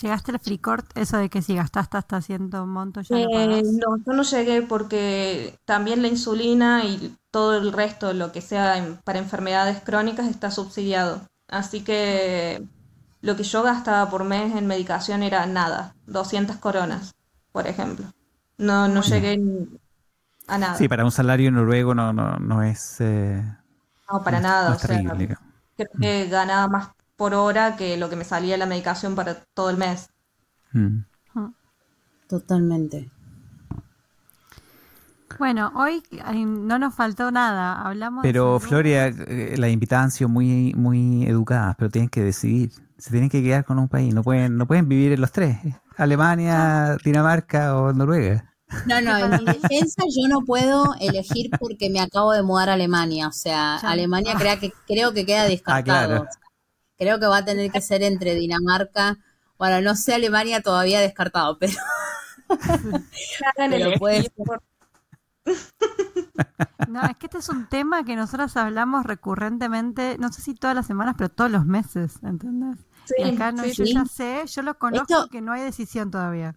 [0.01, 0.97] ¿Llegaste al FreeCourt?
[0.97, 4.61] Eso de que si gastaste hasta haciendo un monto ya eh, No, yo no llegué
[4.61, 10.51] porque también la insulina y todo el resto, lo que sea para enfermedades crónicas, está
[10.51, 11.21] subsidiado.
[11.49, 12.63] Así que
[13.19, 17.13] lo que yo gastaba por mes en medicación era nada, 200 coronas,
[17.51, 18.05] por ejemplo.
[18.57, 19.37] No, no llegué
[20.47, 20.75] a nada.
[20.75, 23.01] Sí, para un salario noruego no, no, no es...
[23.01, 23.43] Eh,
[24.09, 24.77] no, para nada.
[25.91, 29.69] Creo que ganaba más por hora que lo que me salía la medicación para todo
[29.69, 30.09] el mes.
[30.71, 30.99] Mm.
[32.27, 33.09] Totalmente.
[35.37, 36.03] Bueno, hoy
[36.45, 37.81] no nos faltó nada.
[37.81, 38.23] Hablamos.
[38.23, 42.71] Pero Floria, eh, las invitadas han sido muy, muy educadas, pero tienen que decidir.
[42.97, 44.13] Se tienen que quedar con un país.
[44.13, 45.57] No pueden, no pueden vivir en los tres:
[45.97, 48.52] Alemania, Dinamarca o Noruega.
[48.85, 52.73] No, no, en mi defensa yo no puedo elegir porque me acabo de mudar a
[52.73, 53.27] Alemania.
[53.27, 56.27] O sea, Alemania creo que, creo que queda ah, descartado.
[56.97, 59.17] Creo que va a tener que ser entre Dinamarca.
[59.57, 61.73] Bueno, no sé Alemania todavía descartado, pero.
[63.57, 64.31] pero puede
[66.87, 70.75] No, es que este es un tema que nosotros hablamos recurrentemente, no sé si todas
[70.75, 72.77] las semanas, pero todos los meses, ¿entendés?
[73.05, 76.55] Sí, acá no, yo ya sé, yo lo conozco que no hay decisión todavía.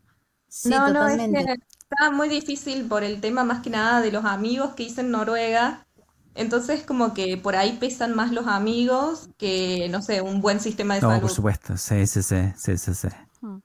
[0.67, 1.57] no, no, es que
[1.91, 5.11] está muy difícil por el tema más que nada de los amigos que hice en
[5.11, 5.87] Noruega.
[6.35, 10.95] Entonces, como que por ahí pesan más los amigos que, no sé, un buen sistema
[10.95, 11.15] de salud.
[11.15, 13.09] No, por supuesto, sí, sí, sí, sí, sí.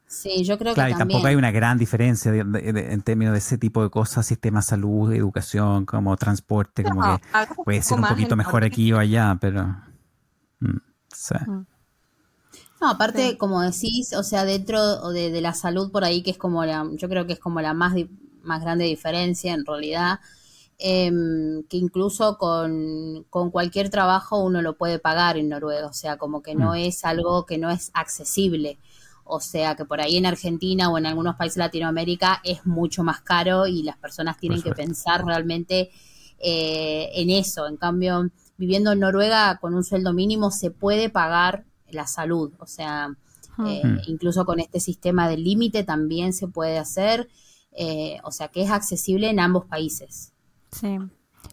[0.05, 0.97] Sí, yo creo que también.
[0.97, 5.11] tampoco hay una gran diferencia en términos de ese tipo de cosas, sistema de salud,
[5.11, 7.23] educación, como transporte, como que
[7.63, 9.75] puede ser un poquito mejor aquí o allá, pero...
[10.59, 10.77] Mm,
[11.13, 11.35] sí.
[11.47, 11.65] Mm.
[12.81, 16.37] No, aparte, como decís, o sea, dentro de, de, la salud por ahí, que es
[16.39, 17.93] como la, yo creo que es como la más,
[18.41, 20.19] más grande diferencia en realidad,
[20.79, 26.41] em, que incluso con, cualquier trabajo uno lo puede pagar en Noruega, o sea, como
[26.41, 26.77] que no mm.
[26.77, 28.79] es algo que no es accesible.
[29.25, 33.03] O sea que por ahí en Argentina o en algunos países de Latinoamérica es mucho
[33.03, 35.91] más caro y las personas tienen que pensar realmente
[36.39, 37.67] eh, en eso.
[37.67, 42.51] En cambio, viviendo en Noruega con un sueldo mínimo se puede pagar la salud.
[42.59, 43.15] O sea,
[43.65, 47.29] eh, incluso con este sistema de límite también se puede hacer.
[47.73, 50.33] Eh, o sea, que es accesible en ambos países.
[50.71, 50.97] Sí.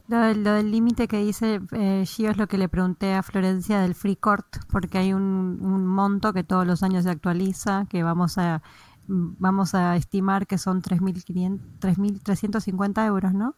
[0.09, 3.95] Lo, del límite que dice eh, Gio es lo que le pregunté a Florencia del
[3.95, 8.63] Free Court, porque hay un, monto que todos los años se actualiza, que vamos a
[9.11, 13.55] vamos a estimar que son 3.350 euros, ¿no?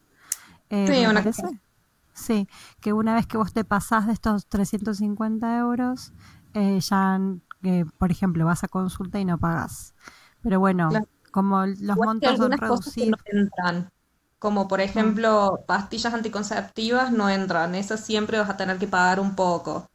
[0.69, 1.21] Eh, sí, una
[2.13, 2.47] Sí,
[2.81, 6.13] que una vez que vos te pasás de estos 350 euros,
[6.53, 7.19] eh, ya,
[7.63, 9.93] eh, por ejemplo, vas a consulta y no pagas.
[10.41, 10.89] Pero bueno,
[11.31, 13.19] como los montos son reducidos.
[13.25, 13.89] entran.
[14.39, 17.75] Como por ejemplo, pastillas anticonceptivas no entran.
[17.75, 19.87] Esas siempre vas a tener que pagar un poco.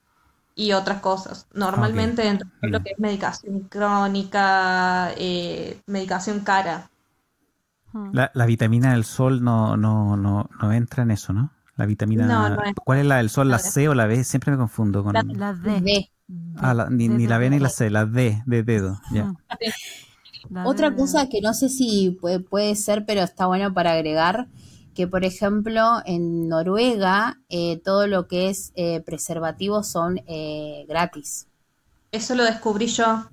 [0.55, 1.47] Y otras cosas.
[1.53, 6.91] Normalmente entra lo que es medicación crónica, eh, medicación cara.
[8.13, 11.51] La, la, vitamina del sol no, no, no, no entra en eso, ¿no?
[11.77, 12.57] La vitamina.
[12.85, 13.49] ¿Cuál es la del sol?
[13.49, 14.25] ¿La C o la B?
[14.25, 15.13] Siempre me confundo con.
[15.13, 16.11] La, la D.
[16.57, 19.01] Ah, ni, la B ni la C, la D de dedo.
[20.65, 24.49] Otra cosa que no sé si puede, ser, pero está bueno para agregar,
[24.95, 31.49] que por ejemplo en Noruega eh, todo lo que es eh, preservativos son eh, gratis.
[32.13, 33.29] Eso lo descubrí yo.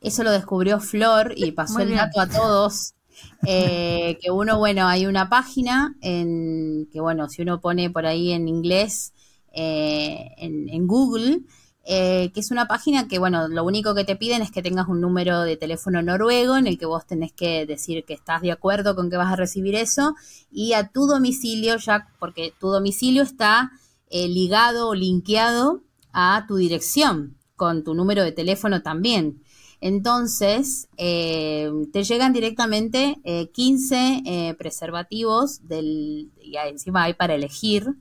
[0.00, 2.94] Eso lo descubrió Flor y pasó el dato a todos.
[3.42, 8.48] Que uno, bueno, hay una página en que, bueno, si uno pone por ahí en
[8.48, 9.12] inglés
[9.52, 11.42] en, en Google,
[11.84, 14.86] eh, que es una página que, bueno, lo único que te piden es que tengas
[14.88, 18.52] un número de teléfono noruego en el que vos tenés que decir que estás de
[18.52, 20.14] acuerdo con que vas a recibir eso
[20.52, 23.72] y a tu domicilio, ya porque tu domicilio está
[24.10, 29.42] eh, ligado o linkeado a tu dirección con tu número de teléfono también.
[29.80, 33.16] Entonces, eh, te llegan directamente
[33.52, 37.96] 15 preservativos del, y encima hay para elegir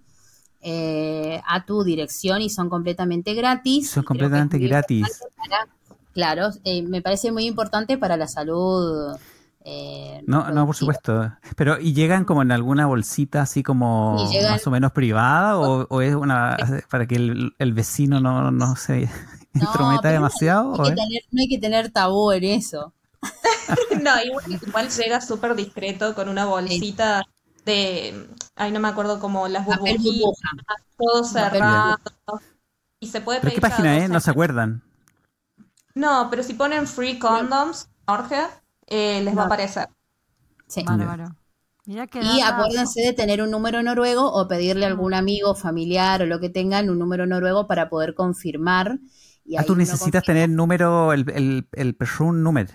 [0.62, 3.92] eh, a tu dirección y son completamente gratis.
[3.92, 5.08] Son completamente gratis.
[6.14, 9.16] claro, eh, me parece muy importante para la salud.
[9.64, 11.32] Eh, no, no, por supuesto.
[11.56, 14.18] Pero, ¿y llegan como en alguna bolsita así como
[14.50, 15.58] más o menos privada?
[15.58, 16.58] ¿O, es una
[16.90, 19.10] para que el, vecino no, no se
[19.54, 20.76] intrometa demasiado?
[20.76, 22.94] No hay, tener, no hay, que tener, tabú en eso.
[24.04, 24.12] no,
[24.60, 27.24] igual, llega súper discreto con una bolsita
[27.66, 30.32] de, ay, no me acuerdo como las burbujitas,
[30.98, 31.98] todo cerrado.
[33.00, 34.10] Y se puede ¿Pero qué página es?
[34.10, 34.84] No se acuerdan.
[35.96, 38.42] No, pero si ponen free condoms, Jorge,
[38.88, 39.90] eh, les va a aparecer.
[40.68, 40.86] Sí.
[41.86, 46.40] y acuérdense de tener un número noruego o pedirle a algún amigo, familiar o lo
[46.40, 49.00] que tengan un número noruego para poder confirmar.
[49.50, 51.98] Y ah, tú necesitas tener número, el, el, el
[52.34, 52.70] número.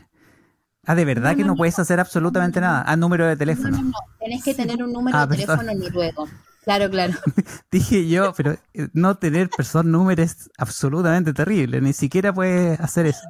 [0.85, 2.83] Ah, ¿de verdad que no, puedes hacer absolutamente nada?
[2.85, 3.71] Ah, número de teléfono.
[3.71, 6.29] No, no, tenés que tener un número ah, de teléfono noruego.
[6.65, 7.15] Claro, claro.
[7.71, 11.81] Dije yo, pero eh, no tener persona número es absolutamente terrible.
[11.81, 13.23] Ni siquiera puedes hacer eso.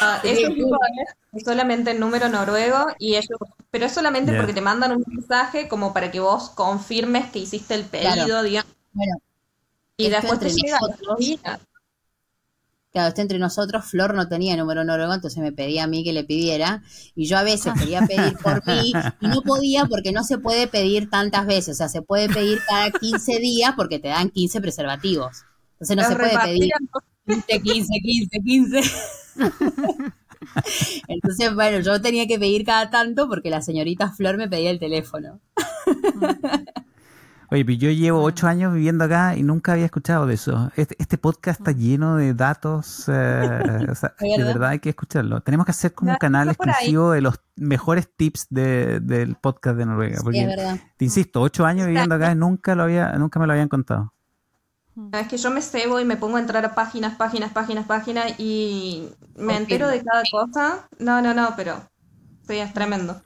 [0.00, 0.48] Ah, eso
[1.32, 3.38] es solamente el número noruego y ellos,
[3.70, 7.74] pero es solamente porque te mandan un mensaje como para que vos confirmes que hiciste
[7.74, 8.72] el pedido, digamos.
[8.92, 9.14] Bueno,
[10.06, 10.78] y después te llega
[12.92, 16.12] Claro, esto entre nosotros, Flor no tenía número noruego, entonces me pedía a mí que
[16.12, 16.82] le pidiera.
[17.14, 20.66] Y yo a veces quería pedir por mí y no podía porque no se puede
[20.66, 21.70] pedir tantas veces.
[21.70, 25.44] O sea, se puede pedir cada 15 días porque te dan 15 preservativos.
[25.72, 26.70] Entonces no se puede pedir
[27.26, 28.80] 15, 15, 15, 15.
[31.08, 34.78] Entonces, bueno, yo tenía que pedir cada tanto porque la señorita Flor me pedía el
[34.78, 35.40] teléfono.
[37.52, 40.70] Oye, yo llevo ocho años viviendo acá y nunca había escuchado de eso.
[40.74, 43.06] Este, este podcast está lleno de datos.
[43.08, 43.12] Eh,
[44.20, 44.70] ¿De, verdad?
[44.70, 45.42] hay que escucharlo.
[45.42, 50.20] Tenemos que hacer como un canal exclusivo de los mejores tips del podcast de Noruega.
[50.24, 53.68] Porque, te insisto, ocho años viviendo acá y nunca, lo había, nunca me lo habían
[53.68, 54.14] contado.
[55.12, 58.32] Es que yo me cebo y me pongo a entrar a páginas, páginas, páginas, páginas
[58.38, 60.88] y me entero de cada cosa.
[60.98, 61.86] No, no, no, pero
[62.48, 63.20] sí, es tremendo.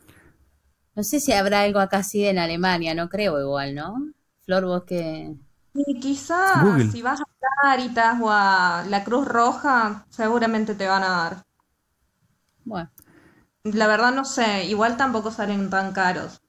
[0.96, 4.15] No sé si habrá algo acá así en Alemania, no creo igual, ¿no?
[4.46, 5.36] Flor, vos que...
[5.74, 7.24] Y quizás si vas a
[7.62, 11.44] Caritas o a la Cruz Roja, seguramente te van a dar.
[12.64, 12.90] Bueno.
[13.64, 16.40] La verdad no sé, igual tampoco salen tan caros.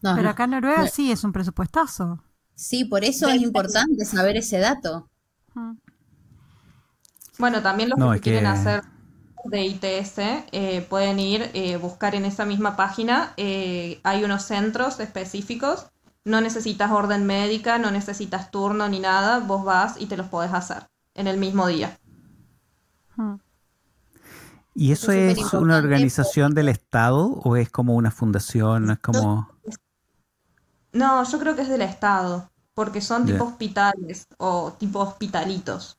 [0.00, 2.22] Pero acá en Noruega sí es un presupuestazo.
[2.54, 5.08] Sí, por eso es importante saber ese dato.
[7.38, 8.82] Bueno, también los que, quieren hacer
[9.44, 10.18] de ITS
[10.52, 13.32] eh, pueden ir eh, buscar en esa misma página.
[13.36, 15.86] Eh, hay unos centros específicos.
[16.28, 19.38] No necesitas orden médica, no necesitas turno ni nada.
[19.40, 20.82] Vos vas y te los podés hacer
[21.14, 21.98] en el mismo día.
[24.74, 28.90] ¿Y eso es, una organización del Estado o es como una fundación?
[28.90, 29.48] Es como...
[30.92, 35.98] No, yo creo que es del Estado, porque son tipo hospitales o tipo hospitalitos.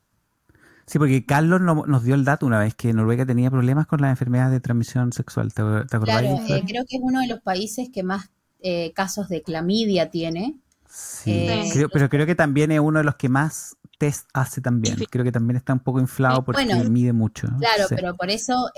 [0.86, 4.10] Sí, porque Carlos nos dio el dato una vez que Noruega tenía problemas con las
[4.10, 5.52] enfermedades de transmisión sexual.
[5.52, 8.30] ¿Te, Claro, eh, creo que es uno de los países que más
[8.62, 10.56] eh, casos de clamidia tiene.
[10.88, 14.96] Sí, eh, pero creo que también es uno de los que más test hace también.
[15.10, 17.48] Creo que también está un poco inflado porque mide mucho.
[17.58, 18.70] Claro, pero por eso,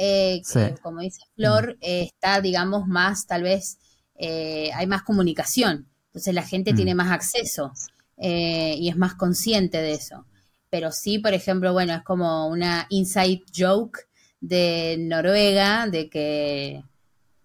[0.83, 1.78] como dice Flor, mm.
[1.80, 3.78] está, digamos, más, tal vez,
[4.18, 5.89] hay más comunicación.
[6.12, 6.99] Entonces la gente tiene mm.
[6.99, 7.72] más acceso
[8.18, 10.26] eh, y es más consciente de eso.
[10.68, 14.01] Pero sí, por ejemplo, bueno, es como una inside joke
[14.41, 16.85] de Noruega de que,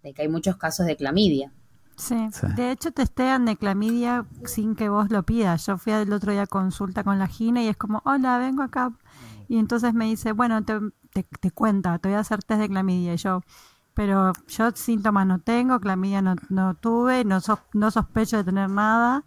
[0.03, 1.53] de que hay muchos casos de clamidia.
[1.97, 2.29] Sí.
[2.55, 5.65] de hecho testean de clamidia sin que vos lo pidas.
[5.65, 8.61] Yo fui el otro día a consulta con la Gina y es como, hola, vengo
[8.61, 8.91] acá.
[9.47, 10.79] Y entonces me dice, bueno, te,
[11.11, 13.13] te, te cuenta, te voy a hacer test de clamidia.
[13.13, 13.41] Y yo,
[13.97, 17.39] pero yo síntomas no tengo, clamidia no, no tuve, no,
[17.73, 19.23] no sospecho de tener nada,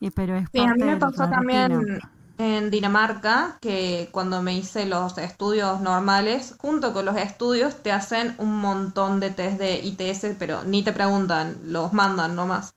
[0.00, 2.00] y, pero es sí, a mí me pasó también
[2.38, 8.34] en Dinamarca que cuando me hice los estudios normales, junto con los estudios te hacen
[8.38, 12.72] un montón de test de ITS, pero ni te preguntan, los mandan nomás.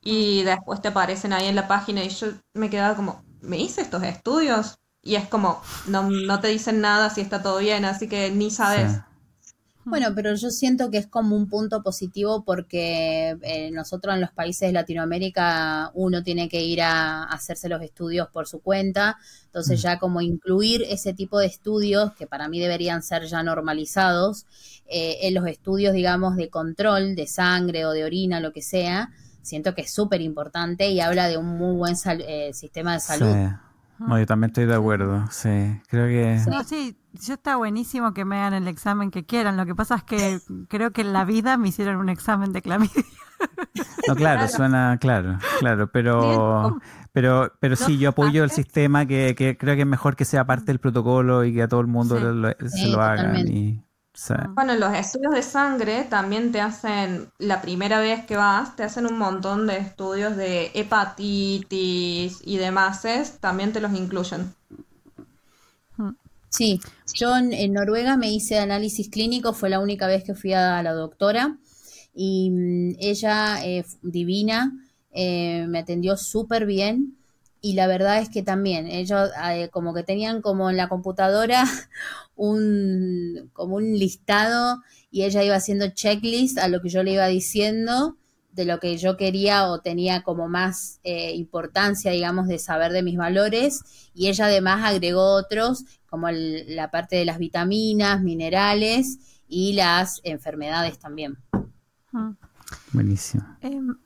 [0.00, 3.82] Y después te aparecen ahí en la página y yo me quedaba como, ¿me hice
[3.82, 4.78] estos estudios?
[5.02, 8.50] Y es como, no, no te dicen nada si está todo bien, así que ni
[8.50, 8.92] sabes.
[9.88, 14.32] Bueno, pero yo siento que es como un punto positivo porque eh, nosotros en los
[14.32, 19.78] países de Latinoamérica uno tiene que ir a, hacerse los estudios por su cuenta, entonces
[19.78, 19.82] mm.
[19.84, 24.46] ya como incluir ese tipo de estudios que para mí deberían ser ya normalizados
[24.86, 29.10] eh, en los estudios, digamos, de control de sangre o de orina, lo que sea,
[29.42, 31.94] siento que es súper importante y habla de un muy buen
[32.26, 33.36] eh, sistema de salud.
[33.98, 35.80] No, yo también estoy de acuerdo, sí.
[35.88, 36.50] Creo que...
[36.50, 39.56] No, sí, yo está buenísimo que me hagan el examen que quieran.
[39.56, 42.62] Lo que pasa es que creo que en la vida me hicieron un examen de
[42.62, 43.04] clamidia.
[44.08, 46.78] No, claro, suena claro, claro, pero
[47.12, 50.46] pero pero sí, yo apoyo el sistema que, que, creo que es mejor que sea
[50.46, 53.46] parte del protocolo y que a todo el mundo se lo hagan.
[53.46, 53.85] Y,
[54.30, 54.50] Ah.
[54.54, 59.06] Bueno, los estudios de sangre también te hacen, la primera vez que vas, te hacen
[59.06, 63.02] un montón de estudios de hepatitis y demás,
[63.40, 64.54] también te los incluyen.
[66.48, 66.80] Sí,
[67.14, 70.92] yo en, Noruega me hice análisis clínico, fue la única vez que fui a la
[70.92, 71.58] doctora
[72.14, 74.72] y mm, ella, eh, divina,
[75.12, 77.16] eh, me atendió súper bien
[77.60, 81.64] y la verdad es que también ellos eh, como que tenían como en la computadora
[82.36, 87.26] un como un listado y ella iba haciendo checklist a lo que yo le iba
[87.26, 88.16] diciendo
[88.52, 93.02] de lo que yo quería o tenía como más eh, importancia, digamos, de saber de
[93.02, 99.74] mis valores y ella además agregó otros como la parte de las vitaminas, minerales y
[99.74, 101.36] las enfermedades también.
[102.92, 103.44] Buenísimo.
[103.60, 103.96] Em,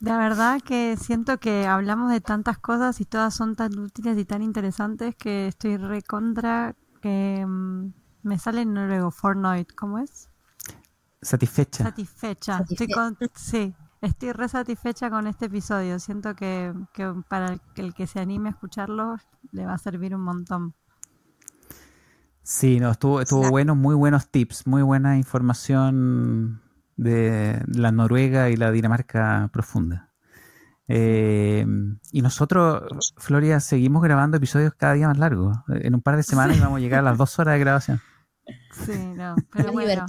[0.00, 4.24] de verdad que siento que hablamos de tantas cosas y todas son tan útiles y
[4.24, 7.92] tan interesantes que estoy recontra que mm,
[8.22, 10.28] me sale en noruego Fortnite, ¿cómo es?
[11.22, 11.84] Satisfecha.
[11.84, 12.64] Satisfecha.
[12.68, 15.98] Estoy con, sí, estoy re satisfecha con este episodio.
[15.98, 19.16] Siento que, que para el, el, que se anime a escucharlo
[19.52, 20.74] le va a servir un montón.
[22.42, 26.62] Sí, no, estuvo, estuvo bueno, muy buenos tips, muy buena información
[26.96, 30.12] de la Noruega y la Dinamarca profunda.
[30.88, 31.66] Eh,
[32.12, 35.56] y nosotros, Floria, seguimos grabando episodios cada día más largos.
[35.68, 38.00] En un par de semanas vamos a llegar a las dos horas de grabación.
[38.72, 40.06] Sí, no, pero bueno.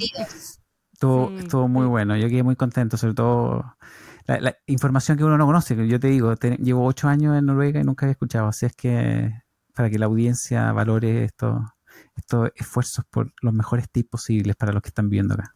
[0.94, 2.16] Estuvo, estuvo muy bueno.
[2.18, 3.78] Yo quedé muy contento, sobre todo
[4.28, 5.88] la, información que uno no conoce.
[5.88, 8.48] Yo te digo, llevo ocho años en Noruega y nunca había escuchado.
[8.48, 9.32] Así es que
[9.74, 11.62] para que la audiencia valore estos
[12.16, 15.56] estos esfuerzos por los mejores tips posibles para los que están viendo acá.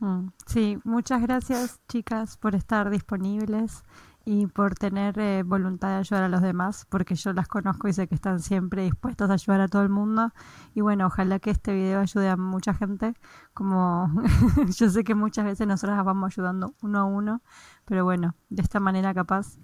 [0.00, 3.82] Mm, sí, muchas gracias chicas por estar disponibles
[4.28, 7.92] y por tener eh, voluntad de ayudar a los demás, porque yo las conozco y
[7.92, 10.32] sé que están siempre dispuestas a ayudar a todo el mundo.
[10.74, 13.14] Y bueno, ojalá que este video ayude a mucha gente,
[13.54, 14.10] como
[14.76, 17.40] yo sé que muchas veces nosotros vamos ayudando uno a uno,
[17.84, 19.58] pero bueno, de esta manera capaz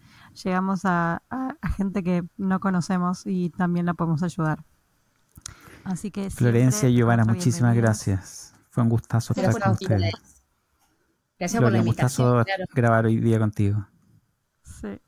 [0.45, 1.23] llegamos a,
[1.77, 4.65] gente que no conocemos y también la podemos ayudar.
[5.83, 8.52] Así que Florencia y Giovanna, muchísimas gracias.
[8.73, 10.15] Fue un gustazo estar con ustedes.
[11.39, 12.39] Gracias por la invitación.
[12.39, 12.45] Un
[12.75, 13.87] grabar hoy día contigo.
[14.63, 14.99] Sí.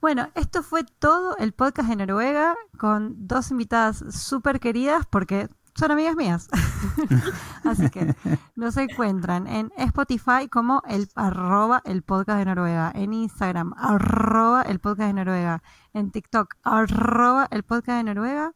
[0.00, 5.90] Bueno, esto fue todo el podcast de Noruega con dos invitadas súper queridas porque son
[5.90, 6.48] amigas mías.
[7.64, 8.14] Así que
[8.54, 14.78] nos encuentran en Spotify como el arroba el podcast de Noruega, en Instagram arroba el
[14.78, 15.64] podcast de Noruega,
[15.94, 18.52] en TikTok arroba el podcast de Noruega.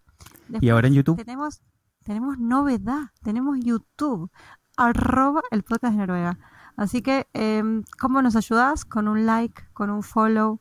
[0.49, 1.16] y ahora en YouTube.
[1.16, 1.61] Tenemos
[2.05, 4.31] tenemos novedad, tenemos YouTube,
[4.77, 6.39] arroba el podcast de Noruega.
[6.77, 7.62] Así que, eh,
[8.01, 8.85] ¿cómo nos ayudas?
[8.85, 10.61] Con un like, con un follow.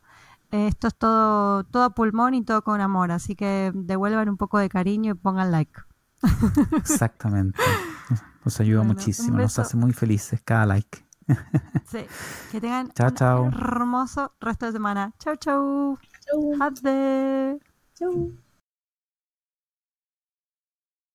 [0.51, 3.11] Eh, esto es todo, todo a pulmón y todo con amor.
[3.11, 5.79] Así que devuelvan un poco de cariño y pongan like.
[6.77, 7.59] Exactamente.
[8.43, 11.05] Nos ayuda muchísimo, nos hace muy felices cada like.
[11.85, 12.05] sí.
[12.51, 12.91] Que tengan
[13.39, 15.13] un hermoso resto de semana.
[15.19, 15.97] Chau, chau.
[16.25, 16.71] Chau.
[17.95, 18.31] Chau.